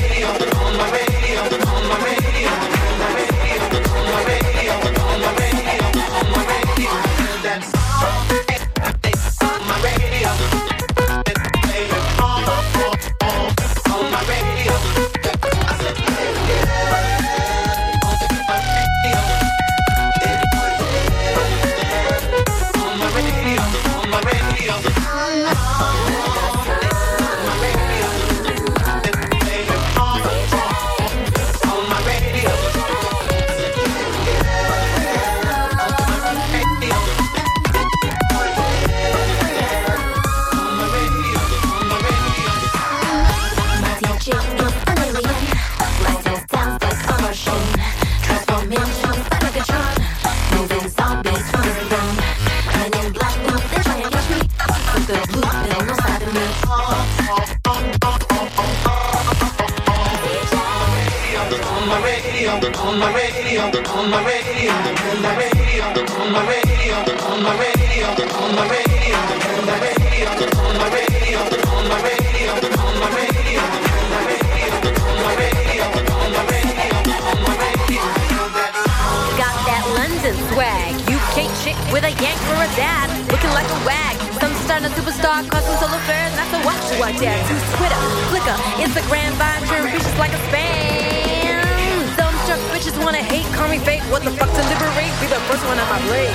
[89.35, 92.17] Bitches like a spam.
[92.17, 94.01] Dumb truck bitches wanna hate, call me fake.
[94.03, 95.11] What the fuck to liberate?
[95.19, 96.33] Be the first one on my blade.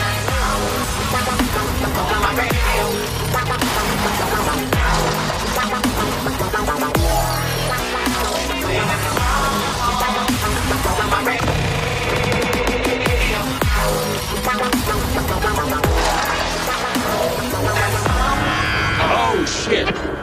[19.02, 20.19] Oh shit!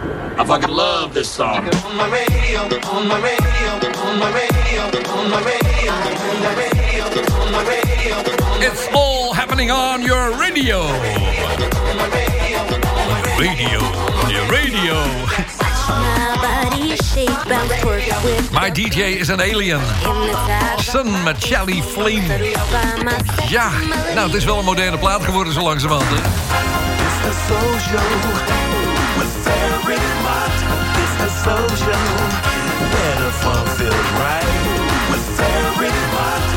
[0.47, 1.57] I fucking love this song.
[1.57, 3.69] On my radio, on my radio,
[3.99, 4.81] on my radio,
[5.11, 7.03] on my radio, on my radio,
[7.35, 8.15] on my radio,
[8.61, 10.83] It's all happening on your radio.
[13.37, 13.79] Radio,
[14.23, 14.95] on your radio.
[18.53, 19.81] My DJ is an alien.
[20.79, 22.53] Sun met Shelly Flame.
[23.49, 23.69] Ja,
[24.15, 26.09] nou, het is wel een moderne plaat geworden zo langzamerhand.
[26.09, 26.15] hè
[29.17, 30.59] with fairy light,
[30.97, 32.05] business social,
[32.93, 33.31] better
[33.77, 34.51] feel right
[35.11, 36.51] with fairy light.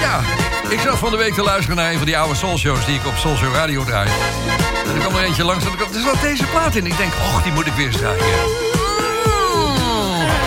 [0.00, 0.20] Ja,
[0.68, 3.06] ik zat van de week te luisteren naar een van die oude soulshows die ik
[3.06, 4.08] op Soulshow Radio draai.
[4.86, 6.86] En er kwam er eentje langs dat ik er zat deze plaat in.
[6.86, 8.24] Ik denk, och, die moet ik weer eens draaien.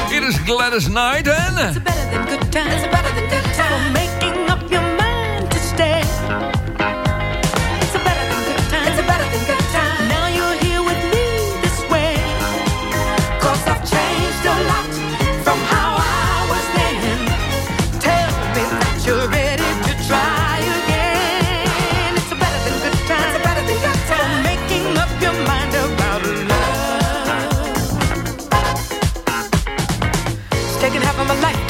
[0.10, 1.58] Hier is Gladys Knight en...
[1.58, 2.74] It's better than good times.
[2.74, 4.09] It's better than good times.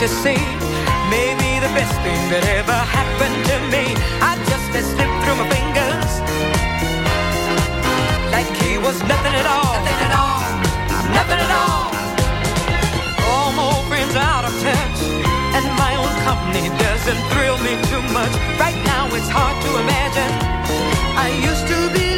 [0.10, 0.42] see.
[1.14, 3.94] Maybe the best thing that ever happened to me.
[4.22, 6.12] I just let slip through my fingers.
[8.34, 9.74] Like he was nothing at all.
[9.86, 10.42] Nothing at all.
[11.18, 11.86] Nothing at all.
[13.30, 15.00] All my old friends are out of touch.
[15.58, 18.34] And my own company doesn't thrill me too much.
[18.58, 20.32] Right now it's hard to imagine.
[21.18, 22.09] I used to be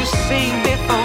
[0.00, 1.03] to sing before.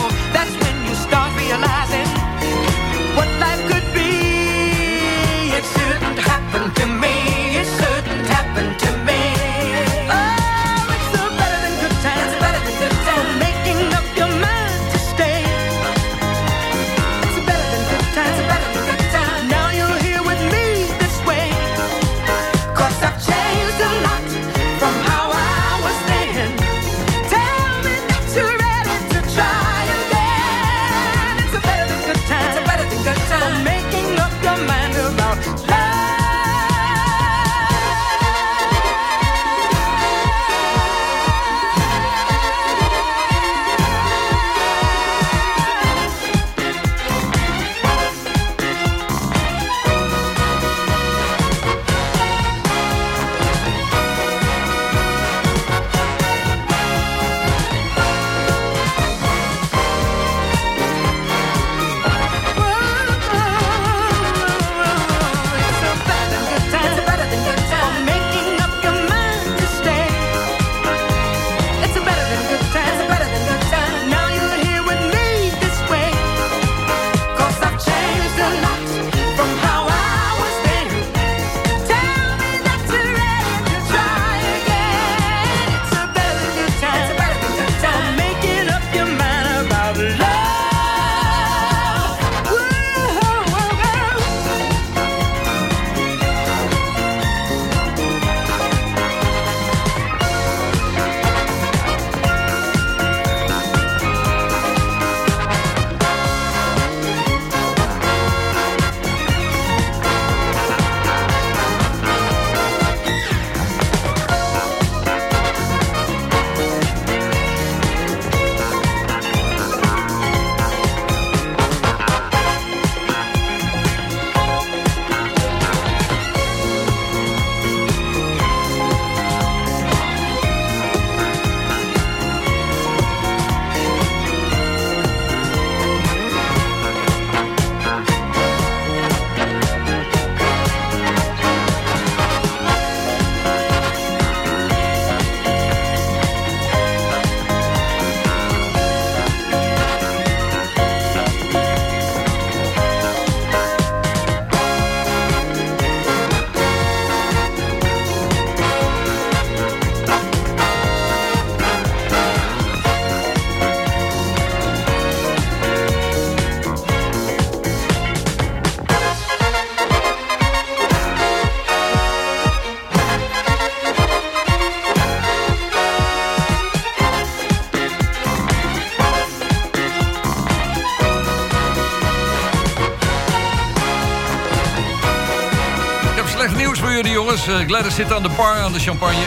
[187.50, 189.24] Gladys zit aan de bar aan de champagne.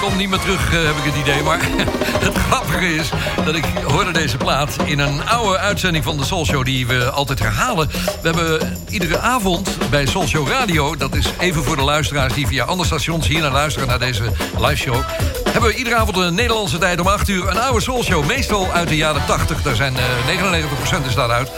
[0.00, 1.42] Kom niet meer terug, eh, heb ik het idee.
[1.42, 1.60] Maar
[2.26, 3.10] het grappige is
[3.44, 6.64] dat ik hoorde deze plaat in een oude uitzending van de Soul Show...
[6.64, 7.88] die we altijd herhalen.
[8.22, 10.96] We hebben iedere avond bij Soul Show Radio...
[10.96, 13.88] dat is even voor de luisteraars die via andere stations hier naar luisteren...
[13.88, 14.22] naar deze
[14.58, 14.96] live show...
[15.44, 17.48] hebben we iedere avond een Nederlandse tijd om 8 uur...
[17.48, 19.62] een oude Soul Show, meestal uit de jaren 80.
[19.62, 21.50] Daar zijn eh 99% is daaruit.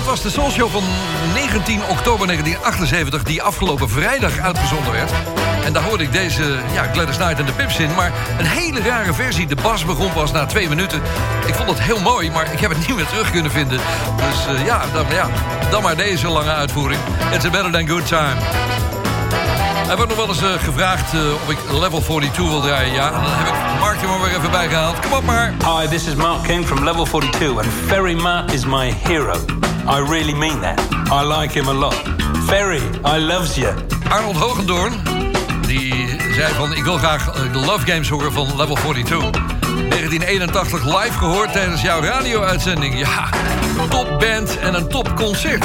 [0.00, 0.82] Dat was de Soul Show van
[1.34, 3.22] 19 oktober 1978...
[3.22, 5.12] die afgelopen vrijdag uitgezonden werd.
[5.64, 7.94] En daar hoorde ik deze ja, Gladys Knight en de Pips in.
[7.94, 9.46] Maar een hele rare versie.
[9.46, 11.02] De bas begon pas na twee minuten.
[11.46, 13.80] Ik vond het heel mooi, maar ik heb het niet meer terug kunnen vinden.
[14.16, 15.28] Dus eh, ja, dan, ja,
[15.70, 17.00] dan maar deze lange uitvoering.
[17.32, 18.36] It's a better than good time.
[19.86, 22.92] Hij wordt nog wel eens eh, gevraagd eh, of ik level 42 wil draaien.
[22.92, 24.98] Ja, en dan heb ik Mark er maar weer even bij gehaald.
[25.00, 25.54] Kom op maar.
[25.64, 29.59] Hi, this is Mark King from Level 42, and Ferry Matt is my hero.
[29.90, 30.78] I really mean that.
[31.10, 31.94] I like him a lot.
[32.46, 33.74] Ferry, I loves you.
[34.08, 34.92] Arnold Hogendoorn,
[35.66, 36.74] die zei van...
[36.74, 39.30] ik wil graag eh, de Love Games horen van Level 42.
[39.30, 42.98] 1981 live gehoord tijdens jouw radio-uitzending.
[42.98, 43.28] Ja,
[43.88, 45.64] topband en een topconcert.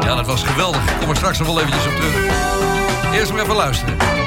[0.00, 0.98] Ja, dat was geweldig.
[1.00, 2.14] Kom er straks nog wel eventjes op terug.
[3.12, 4.21] Eerst maar even luisteren.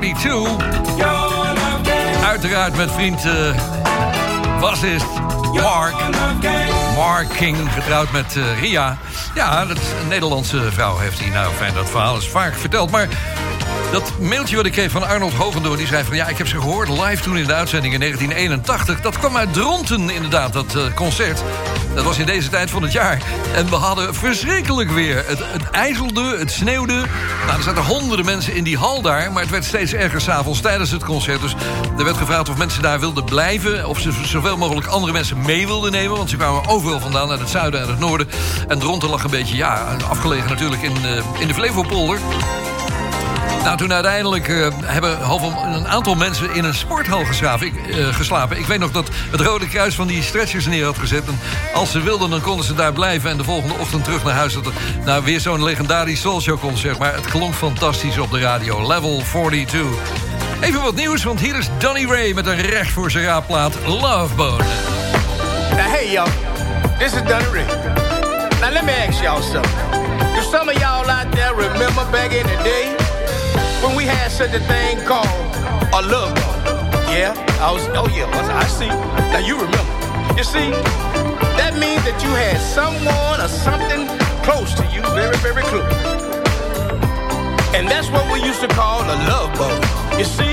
[0.00, 0.56] 42.
[2.24, 3.54] Uiteraard met vriend eh
[4.60, 5.06] bassist
[5.52, 5.94] Mark.
[6.96, 8.98] Mark King, getrouwd met eh, Ria.
[9.34, 11.28] Ja, dat een Nederlandse vrouw heeft hij.
[11.28, 12.90] Nou, fijn, dat verhaal is vaak verteld.
[12.90, 13.08] Maar
[13.92, 15.76] Dat mailtje wat ik kreeg van Arnold Hogendoorn...
[15.76, 19.00] die zei van ja, ik heb ze gehoord live toen in de uitzending in 1981.
[19.00, 21.42] Dat kwam uit Dronten inderdaad, dat eh, concert.
[21.94, 23.22] Dat was in deze tijd van het jaar.
[23.54, 25.24] En we hadden verschrikkelijk weer.
[25.26, 26.94] Het, ijzelde, het sneeuwde.
[27.46, 29.32] Nou, er zaten honderden mensen in die hal daar...
[29.32, 31.40] maar het werd steeds erger s'avonds tijdens het concert.
[31.40, 31.54] Dus
[31.98, 33.88] er werd gevraagd of mensen daar wilden blijven...
[33.88, 36.16] of ze zoveel mogelijk andere mensen mee wilden nemen...
[36.16, 38.28] want ze kwamen overal vandaan, uit het zuiden en het noorden.
[38.68, 42.18] En Dronten lag een beetje, ja, afgelegen natuurlijk in, eh, in de Flevopolder.
[43.64, 45.18] Nou, toen uiteindelijk eh, hebben
[45.74, 48.58] een aantal mensen in een sporthal geslapen ik, eh, geslapen.
[48.58, 51.26] Ik weet nog dat het Rode Kruis van die stretchers neer had gezet.
[51.26, 51.38] En
[51.74, 53.30] als ze wilden, dan konden ze daar blijven.
[53.30, 54.52] En de volgende ochtend terug naar huis.
[54.52, 54.72] Dat er,
[55.04, 56.98] nou, weer zo'n legendarisch Soulshow concert.
[56.98, 58.86] Maar het klonk fantastisch op de radio.
[58.86, 59.90] Level 42.
[60.60, 64.64] Even wat nieuws, want hier is Donny Ray met een recht voor zijn raadplaat Lovebone.
[65.74, 66.30] Hey, y'all.
[66.98, 67.64] This is Donny Ray.
[68.60, 69.90] Now, let me ask y'all something.
[70.34, 73.18] Do some of y'all out there remember back in the day
[73.82, 75.26] when we had such a thing called
[75.94, 76.60] a love bone?
[77.08, 78.88] Yeah, I was, oh yeah, I I see.
[79.32, 80.00] Now, you remember.
[80.36, 80.70] You see,
[81.58, 84.06] that means that you had someone or something
[84.44, 85.92] close to you, very, very close.
[87.74, 89.82] And that's what we used to call a love bone.
[90.18, 90.52] You see,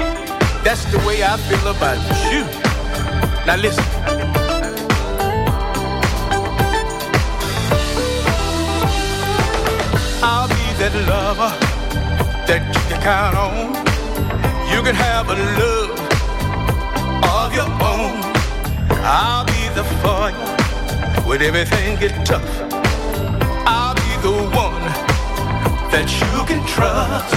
[0.63, 1.99] that's the way I feel about
[2.31, 2.43] you.
[3.45, 3.83] Now, listen.
[10.23, 11.66] I'll be that lover
[12.47, 13.75] that you can count on.
[14.71, 15.99] You can have a love
[17.35, 18.15] of your own.
[19.03, 20.47] I'll be the for you
[21.27, 22.47] when everything gets tough.
[23.67, 24.85] I'll be the one
[25.91, 27.35] that you can trust.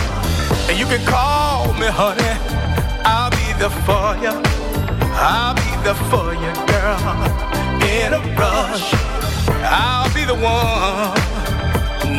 [0.70, 2.34] And you can call me honey.
[3.04, 4.34] I'll be the for you.
[5.18, 7.02] I'll be the for you, girl.
[7.82, 8.94] In a rush.
[9.66, 11.18] I'll be the one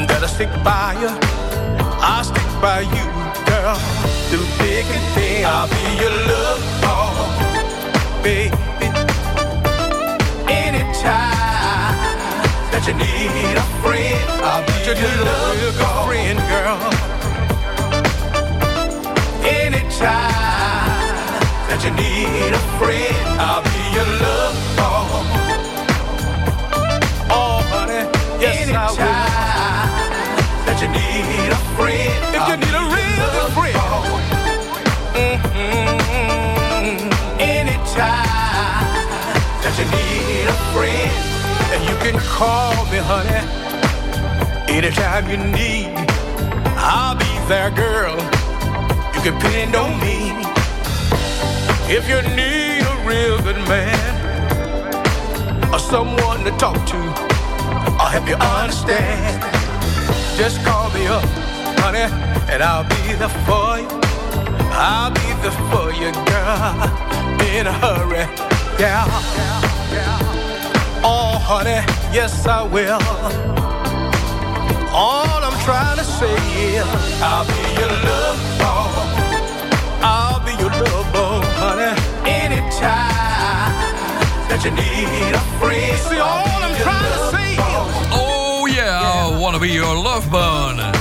[0.08, 1.41] that'll stick by you.
[2.04, 3.06] I'll stick by you,
[3.46, 3.76] girl.
[4.30, 7.14] Through thick and thin, I'll be your love song,
[8.24, 8.58] baby.
[10.50, 11.96] Anytime
[12.72, 16.80] that you need a friend, I'll be your love song, friend, girl.
[19.46, 20.42] Anytime
[21.70, 25.26] that you need a friend, I'll be your love song.
[27.30, 28.04] Oh, honey,
[28.42, 29.51] yes, I will
[30.82, 32.36] you need a friend.
[32.36, 33.78] If you need a real good friend.
[35.14, 36.98] Mhm.
[37.40, 38.88] Anytime
[39.62, 41.12] that you need a friend,
[41.74, 43.42] and you can call me, honey.
[44.70, 45.92] Anytime you need,
[46.78, 48.18] I'll be there, girl.
[49.14, 50.18] You can depend on me.
[51.98, 54.02] If you need a real good man
[55.72, 57.00] or someone to talk to,
[58.00, 59.51] I'll help you understand.
[60.38, 61.24] Just call me up,
[61.80, 62.08] honey,
[62.52, 63.88] and I'll be there for you.
[64.74, 66.74] I'll be there for you, girl,
[67.56, 68.26] in a hurry,
[68.80, 69.06] yeah.
[71.04, 71.82] Oh, honey,
[72.14, 73.02] yes, I will.
[74.94, 76.34] All I'm trying to say
[76.76, 76.86] is,
[77.22, 79.08] I'll be your love bone.
[80.02, 81.94] I'll be your love bone, honey,
[82.26, 83.72] anytime
[84.50, 85.98] that you need a friend.
[86.00, 87.01] See, all I'm trying
[89.62, 90.92] be your love bone.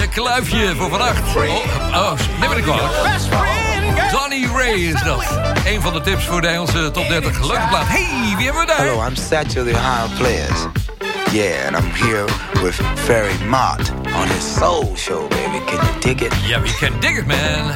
[0.00, 1.36] Je kluifje voor vannacht.
[1.36, 1.44] Oh,
[1.94, 2.92] oh neem me niet kwalijk.
[4.10, 5.24] Donny Ray is dat.
[5.66, 7.40] Een van de tips voor de Engelse top 30.
[7.40, 7.86] Leuke plaat.
[7.86, 8.76] Hey, wie hebben we daar?
[8.76, 10.66] Hello, I'm Satchel the Ohio Players.
[11.32, 12.24] Yeah, and I'm here
[12.62, 15.64] with Ferry Mott on his soul show, baby.
[15.66, 16.34] Can you dig it?
[16.46, 17.74] Yeah, we can dig it, man.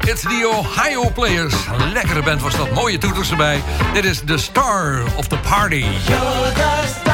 [0.00, 1.54] It's the Ohio Players.
[1.80, 2.70] Een lekkere band was dat.
[2.70, 3.62] Mooie toeters erbij.
[3.92, 5.84] Dit is the star of the party.
[6.06, 7.05] You're the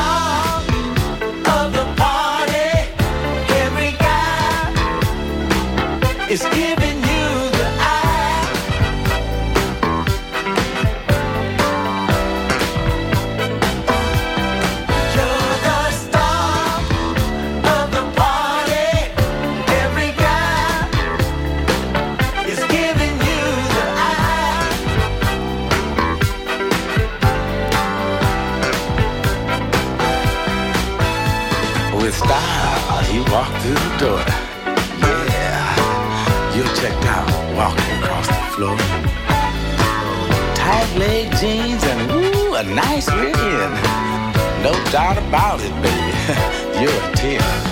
[38.62, 38.76] floor.
[40.54, 43.68] Tight leg jeans and ooh, a nice rear.
[44.62, 46.80] No doubt about it, baby.
[46.80, 47.71] You're a 10.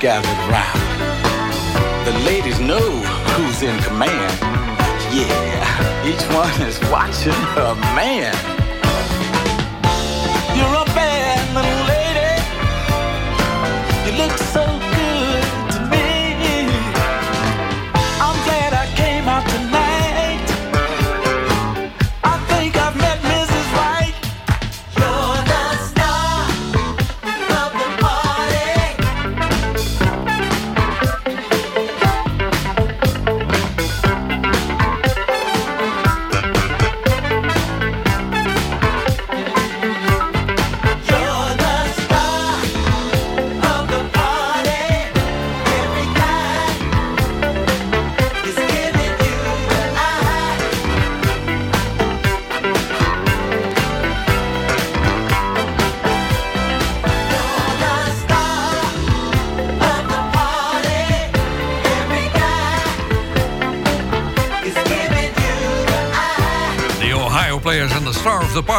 [0.00, 0.59] gathered round.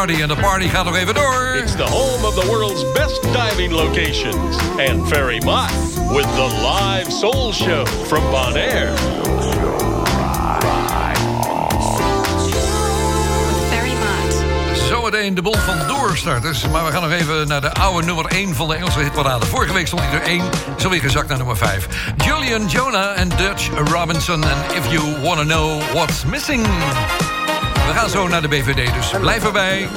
[0.06, 0.22] party.
[0.22, 1.56] En de party gaat nog even door.
[1.56, 4.56] It's the home of the world's best diving locations.
[4.90, 5.70] And Ferry Mott
[6.08, 8.92] with the live soul show from Bonaire.
[14.88, 16.68] Zometeen de bol van doorstarters.
[16.68, 19.46] Maar we gaan nog even naar de oude nummer 1 van de Engelse hitparade.
[19.46, 20.42] Vorige week stond hij er 1,
[20.78, 21.88] zo weer gezakt naar nummer 5.
[22.16, 24.44] Julian Jonah en Dutch Robinson.
[24.44, 26.66] And If You want to Know What's Missing
[27.92, 29.88] we gaan zo naar de BVD, dus blijf erbij.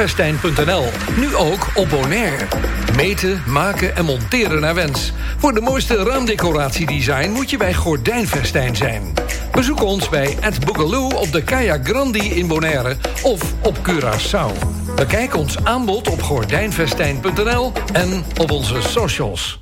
[0.00, 0.84] Festijn.nl.
[1.16, 2.44] Nu ook op Bonaire.
[2.96, 5.12] Meten, maken en monteren naar wens.
[5.38, 9.14] Voor de mooiste raamdecoratiedesign moet je bij Gordijnfestijn zijn.
[9.52, 14.66] Bezoek ons bij Ed Boogaloo op de Kaya Grandi in Bonaire of op Curaçao.
[14.94, 19.60] Bekijk ons aanbod op gordijnvestijn.nl en op onze socials.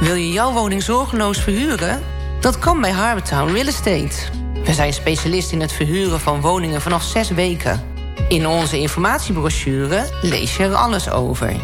[0.00, 2.00] Wil je jouw woning zorgeloos verhuren?
[2.40, 4.16] Dat kan bij Harbortown Real Estate.
[4.64, 7.91] We zijn specialist in het verhuren van woningen vanaf zes weken.
[8.32, 11.56] In onze informatiebrochure lees je er alles over.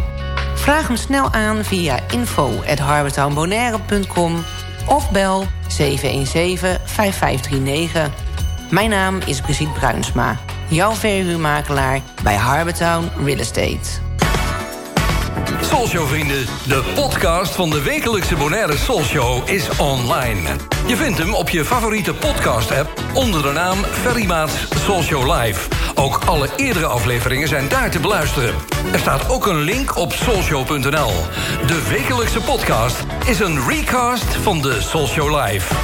[0.54, 4.44] Vraag hem snel aan via info.harbortownbonaire.com
[4.86, 5.48] of bel 717-5539.
[8.70, 10.38] Mijn naam is Brigitte Bruinsma,
[10.68, 14.06] jouw verhuurmakelaar bij Harbortown Real Estate.
[15.60, 20.56] Soulshow vrienden, de podcast van de wekelijkse Bonaire Soulshow is online.
[20.86, 24.54] Je vindt hem op je favoriete podcast app onder de naam Ferry Maats
[24.84, 25.77] Soulshow Live.
[26.00, 28.54] Ook alle eerdere afleveringen zijn daar te beluisteren.
[28.92, 31.12] Er staat ook een link op soulshow.nl.
[31.66, 35.74] De wekelijkse podcast is een recast van de Soulshow Live.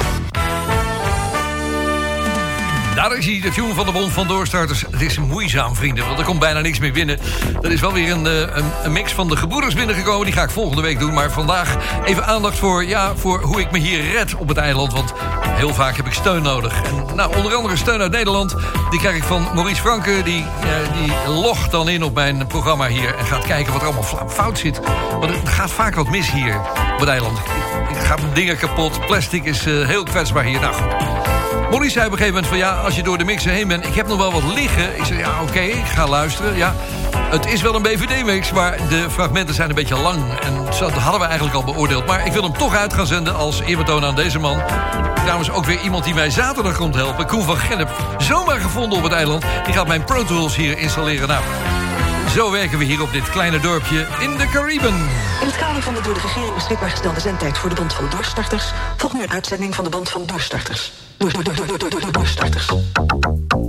[2.95, 4.81] Daar is hij, de tune van de Bond van Doorstarters.
[4.91, 7.19] Het is moeizaam, vrienden, want er komt bijna niks meer binnen.
[7.61, 10.25] Er is wel weer een, eh, een, een mix van de gebroeders binnengekomen.
[10.25, 11.13] Die ga ik volgende week doen.
[11.13, 14.93] Maar vandaag even aandacht voor, ja, voor hoe ik me hier red op het eiland.
[14.93, 15.13] Want
[15.55, 16.81] heel vaak heb ik steun nodig.
[16.83, 18.55] En nou, onder andere steun uit Nederland.
[18.89, 20.21] Die krijg ik van Maurice Franke.
[20.23, 23.15] Die, eh, die logt dan in op mijn programma hier.
[23.15, 24.79] En gaat kijken wat er allemaal fout zit.
[25.19, 26.55] Want er gaat vaak wat mis hier
[26.93, 27.37] op het eiland.
[27.95, 29.05] Er gaan dingen kapot.
[29.05, 30.59] Plastic is eh, heel kwetsbaar hier.
[30.59, 30.93] Nou goed.
[31.69, 33.85] Maurice zei op een gegeven moment van ja, als je door de mixer heen bent...
[33.85, 34.97] ik heb nog wel wat liggen.
[34.97, 36.57] Ik zei ja, oké, ik ga luisteren.
[36.57, 36.75] Ja,
[37.29, 40.39] het is wel een BVD-mix, maar de fragmenten zijn een beetje lang.
[40.39, 42.05] En dat hadden we eigenlijk al beoordeeld.
[42.05, 44.61] Maar ik wil hem toch uit gaan zenden als eerbetoon aan deze man.
[45.15, 47.27] Trouwens ook weer iemand die mij zaterdag komt helpen.
[47.27, 49.43] Koen van Gennep, zomaar gevonden op het eiland.
[49.65, 51.27] Die gaat mijn Pro Tools hier installeren.
[51.27, 51.43] Nou,
[52.35, 54.95] zo werken we hier op dit kleine dorpje in de Cariben.
[55.41, 58.09] In het kader van de door de regering beschikbaar gestelde zendtijd voor de Bond van
[58.09, 58.65] Doorstarters...
[58.97, 60.91] volgt nu een uitzending van de Bond van Doorstarters.
[61.17, 61.77] Door, door, door,
[62.11, 63.64] door,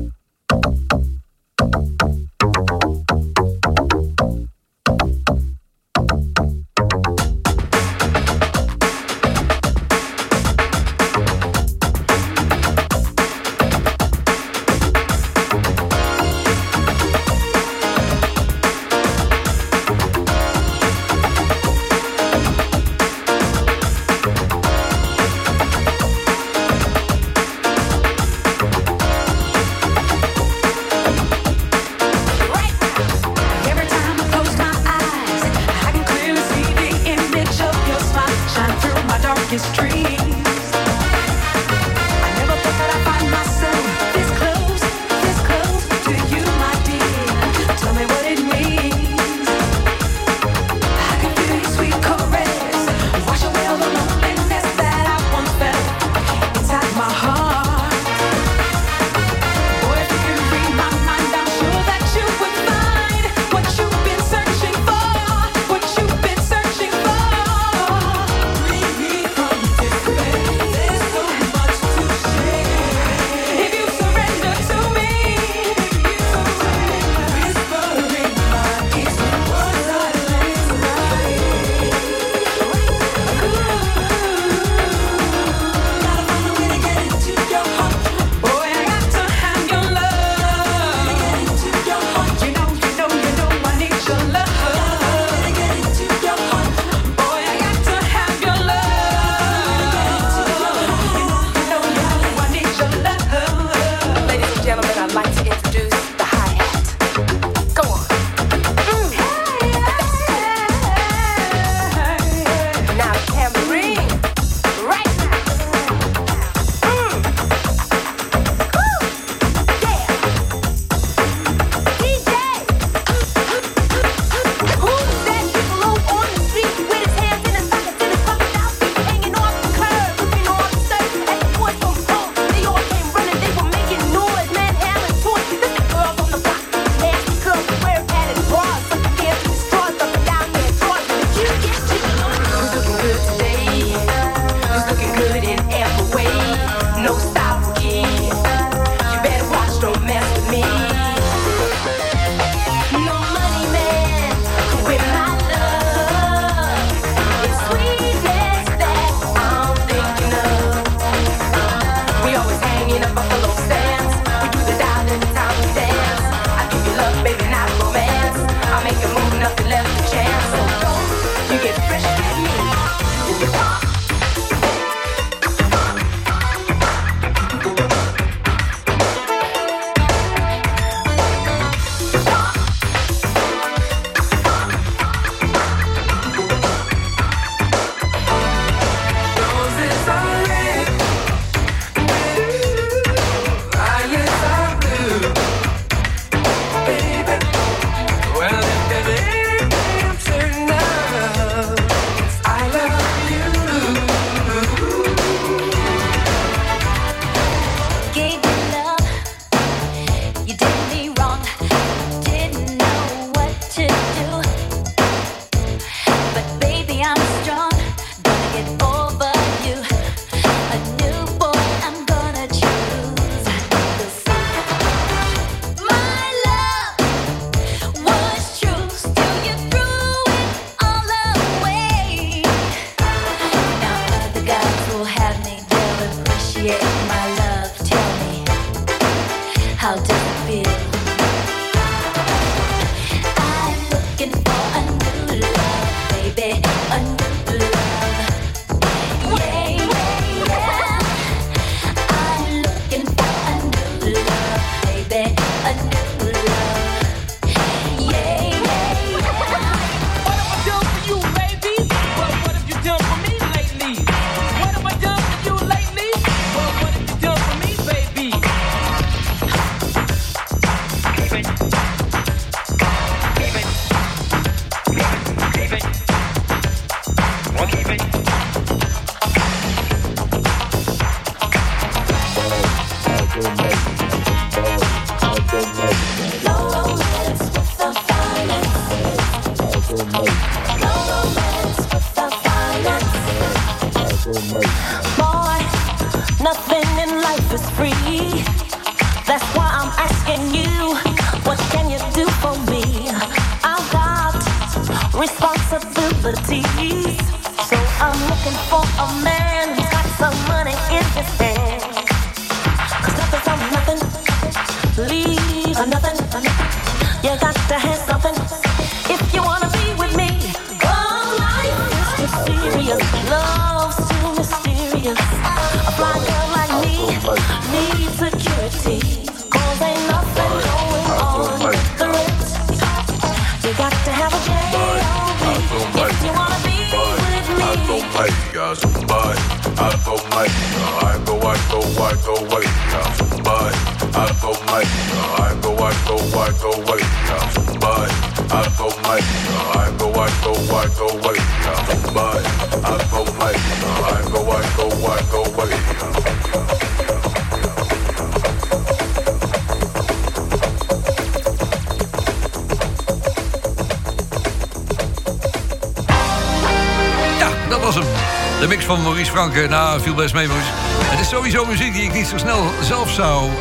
[371.27, 373.57] is sowieso muziek die ik niet zo snel zelf zou eh,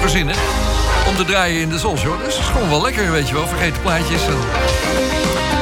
[0.00, 0.34] verzinnen.
[1.08, 2.24] Om te draaien in de Soul Show.
[2.24, 3.46] Dus het is gewoon wel lekker, weet je wel.
[3.46, 4.20] Vergeten plaatjes.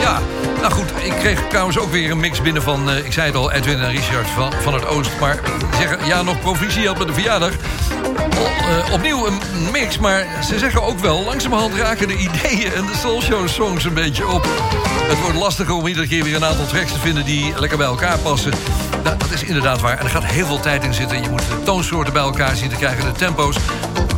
[0.01, 0.21] Ja,
[0.61, 0.91] nou goed.
[1.03, 2.91] Ik kreeg trouwens ook weer een mix binnen van...
[2.91, 5.11] eh, ik zei het al, Edwin en Richard van, van het Oost.
[5.21, 5.41] Maar
[5.79, 7.51] zeggen, ja, nog proficiat met de verjaardag.
[7.51, 9.41] Eh, opnieuw een
[9.73, 11.25] mix, maar ze zeggen ook wel...
[11.25, 14.47] langzamerhand raken de ideeën en de Soul Show songs een beetje op.
[15.09, 17.25] Het wordt lastiger om iedere keer weer een aantal tracks te vinden...
[17.25, 18.53] die lekker bij elkaar passen.
[19.07, 19.99] Nou, dat is inderdaad waar.
[19.99, 21.23] En er gaat heel veel tijd in zitten.
[21.23, 23.57] Je moet de toonsoorten bij elkaar zien te krijgen, de tempo's.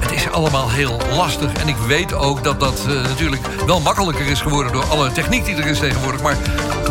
[0.00, 1.52] Het is allemaal heel lastig.
[1.52, 4.72] En ik weet ook dat dat eh, natuurlijk wel makkelijker is geworden...
[4.72, 6.22] door alle techniek die er is tegenwoordig.
[6.22, 6.36] Maar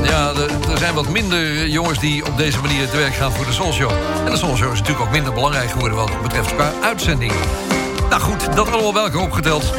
[0.04, 3.54] ja, er- zijn wat minder jongens die op deze manier te werk gaan voor de
[3.54, 3.92] Soul Show.
[4.26, 5.98] En de Soul Show is natuurlijk ook minder belangrijk geworden...
[5.98, 7.34] wat betreft qua uitzending.
[8.10, 9.74] Nou goed, dat allemaal elkaar opgeteld.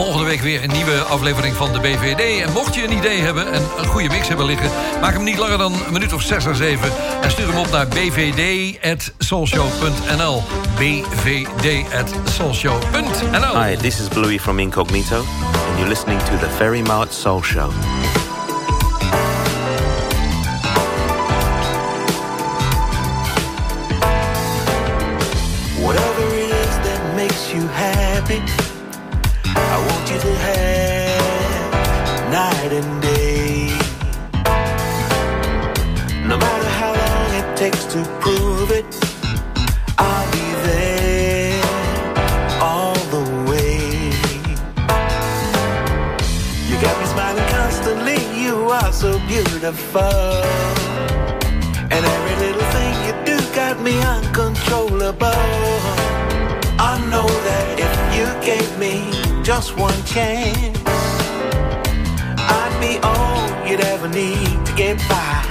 [0.00, 2.46] Volgende week weer een nieuwe aflevering van de BVD.
[2.46, 4.70] En mocht je een idee hebben en een goede mix hebben liggen...
[5.00, 6.92] maak hem niet langer dan een minuut of zes à zeven...
[7.22, 10.42] en stuur hem op naar bvd.soulshow.nl
[10.76, 17.42] bvd.soulshow.nl Hi, this is Bluey from Incognito, and you're listening to the Ferry Mart Soul
[17.42, 17.70] Show.
[25.82, 28.42] Whatever it is that makes you happy,
[30.10, 31.72] you to have
[32.30, 33.68] night and day.
[36.26, 38.92] No matter how long it takes to prove it,
[39.98, 41.62] I'll be there
[42.60, 43.78] all the way.
[46.68, 50.42] You got me smiling constantly, you are so beautiful.
[51.94, 55.70] And every little thing you do got me uncontrollable.
[56.90, 60.78] I know that if you gave me just one chance,
[62.38, 65.44] I'd be all you'd ever need to get by.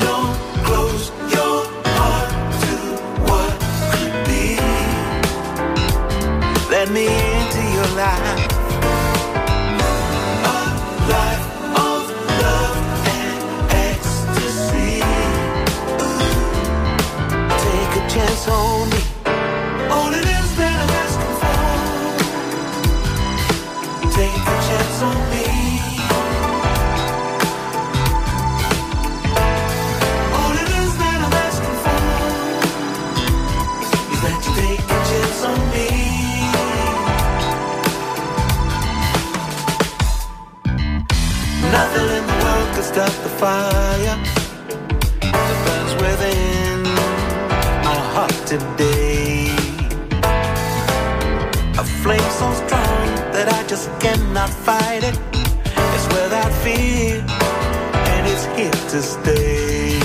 [0.00, 1.64] Don't close your
[1.96, 2.30] heart
[2.62, 2.74] to
[3.28, 3.52] what
[3.92, 4.56] could be.
[6.70, 8.49] Let me into your life.
[42.92, 44.16] stop the fire.
[45.20, 46.82] that burns within
[47.86, 49.46] my heart today.
[51.78, 55.16] A flame so strong that I just cannot fight it.
[55.94, 57.24] It's without fear,
[58.12, 59.99] and it's here to stay.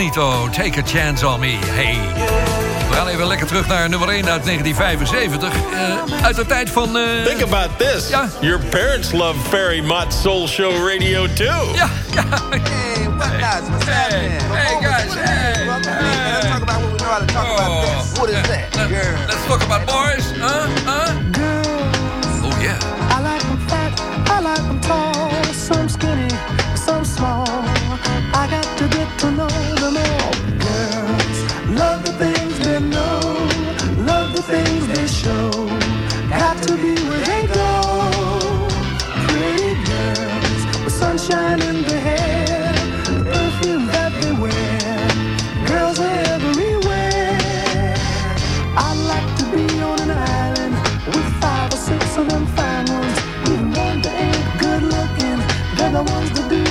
[0.00, 1.58] Incognito, Take a Chance on Me.
[1.76, 1.98] Hey.
[2.88, 5.52] We gaan even lekker terug naar nummer 1 uit 1975.
[5.72, 6.96] Eh, uit de tijd van...
[6.98, 8.08] eh, Think about this.
[8.40, 11.44] Your parents love Ferry Mott Soul Show Radio too.
[11.74, 12.22] Ja, ja.
[12.50, 13.68] Hey, what guys?
[13.68, 14.40] What's happening?
[14.52, 18.18] hey, guys, hey, Let's talk about what we know how to talk about best.
[18.18, 18.76] What is that?
[19.28, 20.24] Let's talk about boys.
[20.38, 20.66] Huh?
[20.84, 21.12] Huh?
[22.44, 22.78] Oh, yeah.
[23.16, 24.00] I like them fat,
[24.30, 26.28] I like them tall, some skinny,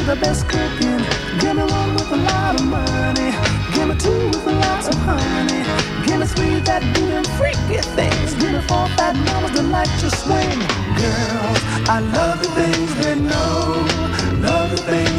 [0.10, 1.02] the best cooking.
[1.40, 3.30] Give me one with a lot of money.
[3.74, 5.62] Give me two with a lot of honey.
[6.06, 8.34] Give me three that do them freaky things.
[8.42, 10.60] Give me four fat mamas that like to swing.
[10.98, 11.60] Girls,
[11.96, 13.86] I love the things they know.
[14.42, 15.19] Love the things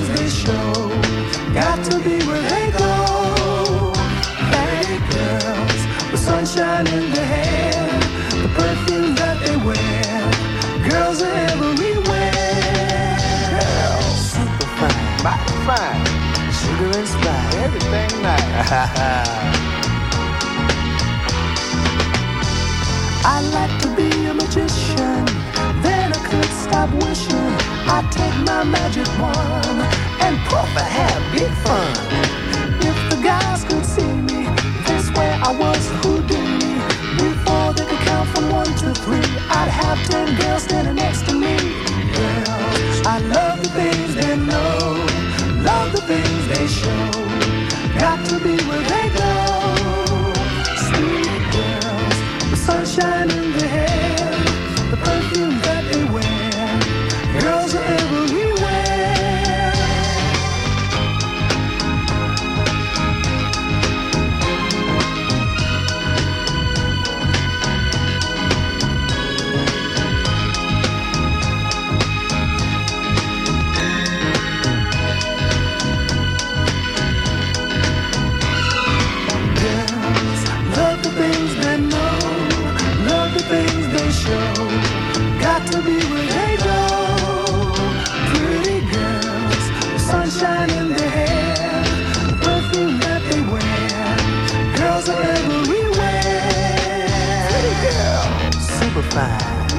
[17.91, 18.73] spice, everything nice.
[23.23, 25.25] I like to be a magician,
[25.83, 27.55] then I could stop wishing.
[27.87, 29.81] I'd take my magic wand
[30.25, 31.93] and puff and have big fun.
[32.81, 34.47] If the guys could see me,
[34.87, 36.81] they swear I was Houdini.
[37.19, 41.35] Before they could count from one to three, I'd have ten girls standing next to
[41.35, 41.57] me.
[42.17, 45.07] Girls, I love the things they know,
[45.63, 47.10] love the things they show.
[48.01, 49.50] Got to be where they go.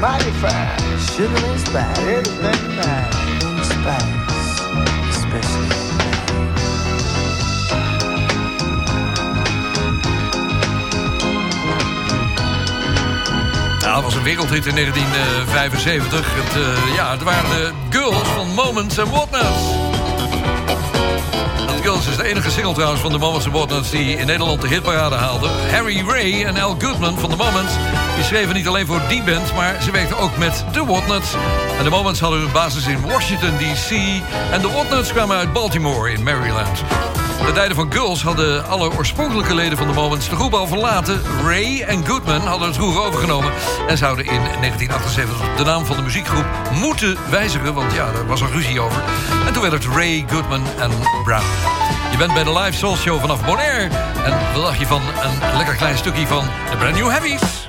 [0.02, 3.06] Mighty fine, sugar and spice, everything fine,
[3.46, 4.30] and spice,
[5.10, 5.82] especially.
[13.80, 16.26] Nou, dat was een wereldhit in 1975.
[16.36, 19.91] Het, eh, ja, het waren de girls van Moments and Whatnots.
[22.02, 23.90] Girls is de enige single trouwens van de Moments Whatnots...
[23.90, 25.48] die in Nederland de hitparade haalde.
[25.48, 27.74] Harry Ray en Al Goodman van de Moments...
[28.16, 29.54] die schreven niet alleen voor die band...
[29.56, 31.34] maar ze werkten ook met de Whatnots.
[31.78, 33.92] En de Moments hadden hun basis in Washington D.C.
[34.52, 36.84] en de Whatnots kwamen uit Baltimore in Maryland.
[37.46, 41.22] De tijden van Girls hadden alle oorspronkelijke leden van de Moments de groep al verlaten.
[41.44, 43.52] Ray en Goodman hadden het roer overgenomen...
[43.88, 46.46] en zouden in 1978 de naam van de muziekgroep
[46.80, 47.74] moeten wijzigen...
[47.74, 49.04] want ja, daar was er ruzie over.
[49.48, 50.92] En toen werd het Ray, Goodman en
[51.24, 51.91] Brown.
[52.12, 53.90] Je bent bij de Live Soul Show vanaf Bonaire.
[54.24, 57.61] En wat dacht je van een lekker klein stukje van de Brand New Heavies?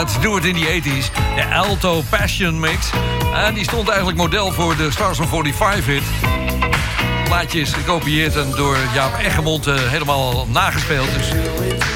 [0.00, 1.10] Let's Do It in the 80s.
[1.34, 2.90] De Alto Passion Mix.
[3.34, 6.02] En die stond eigenlijk model voor de Stars of 45 hit.
[6.02, 11.08] Het plaatje is gekopieerd en door Jaap Eggemond eh, helemaal nagespeeld.
[11.14, 11.28] Dus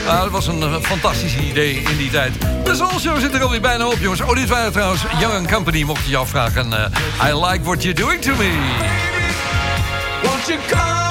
[0.06, 2.32] eh, dat was een eh, fantastisch idee in die tijd.
[2.64, 4.20] De Soul Show zit er alweer bijna op, jongens.
[4.20, 6.72] Oh, dit waren trouwens Young Company, mocht je je afvragen.
[7.22, 8.52] I like what you're doing to me.
[10.22, 11.03] Won't you come?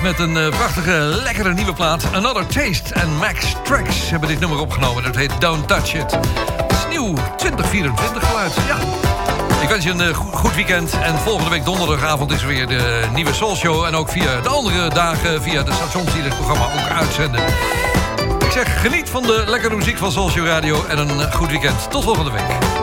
[0.00, 2.04] met een eh, prachtige, lekkere nieuwe plaat.
[2.12, 5.02] Another Taste en Max Trax hebben dit nummer opgenomen.
[5.02, 6.10] Dat heet Don't Touch It.
[6.10, 8.54] Het is nieuw, 2024 geluid.
[8.66, 8.76] Ja.
[9.62, 10.92] Ik wens je een eh, goed weekend.
[11.02, 13.84] En volgende week donderdagavond is weer de nieuwe Soul Show.
[13.84, 17.40] En ook via de andere dagen, via de stations die dit programma ook uitzenden.
[18.38, 20.84] Ik zeg, geniet van de lekkere muziek van Soul Show Radio.
[20.88, 21.90] En een eh, goed weekend.
[21.90, 22.81] Tot volgende week.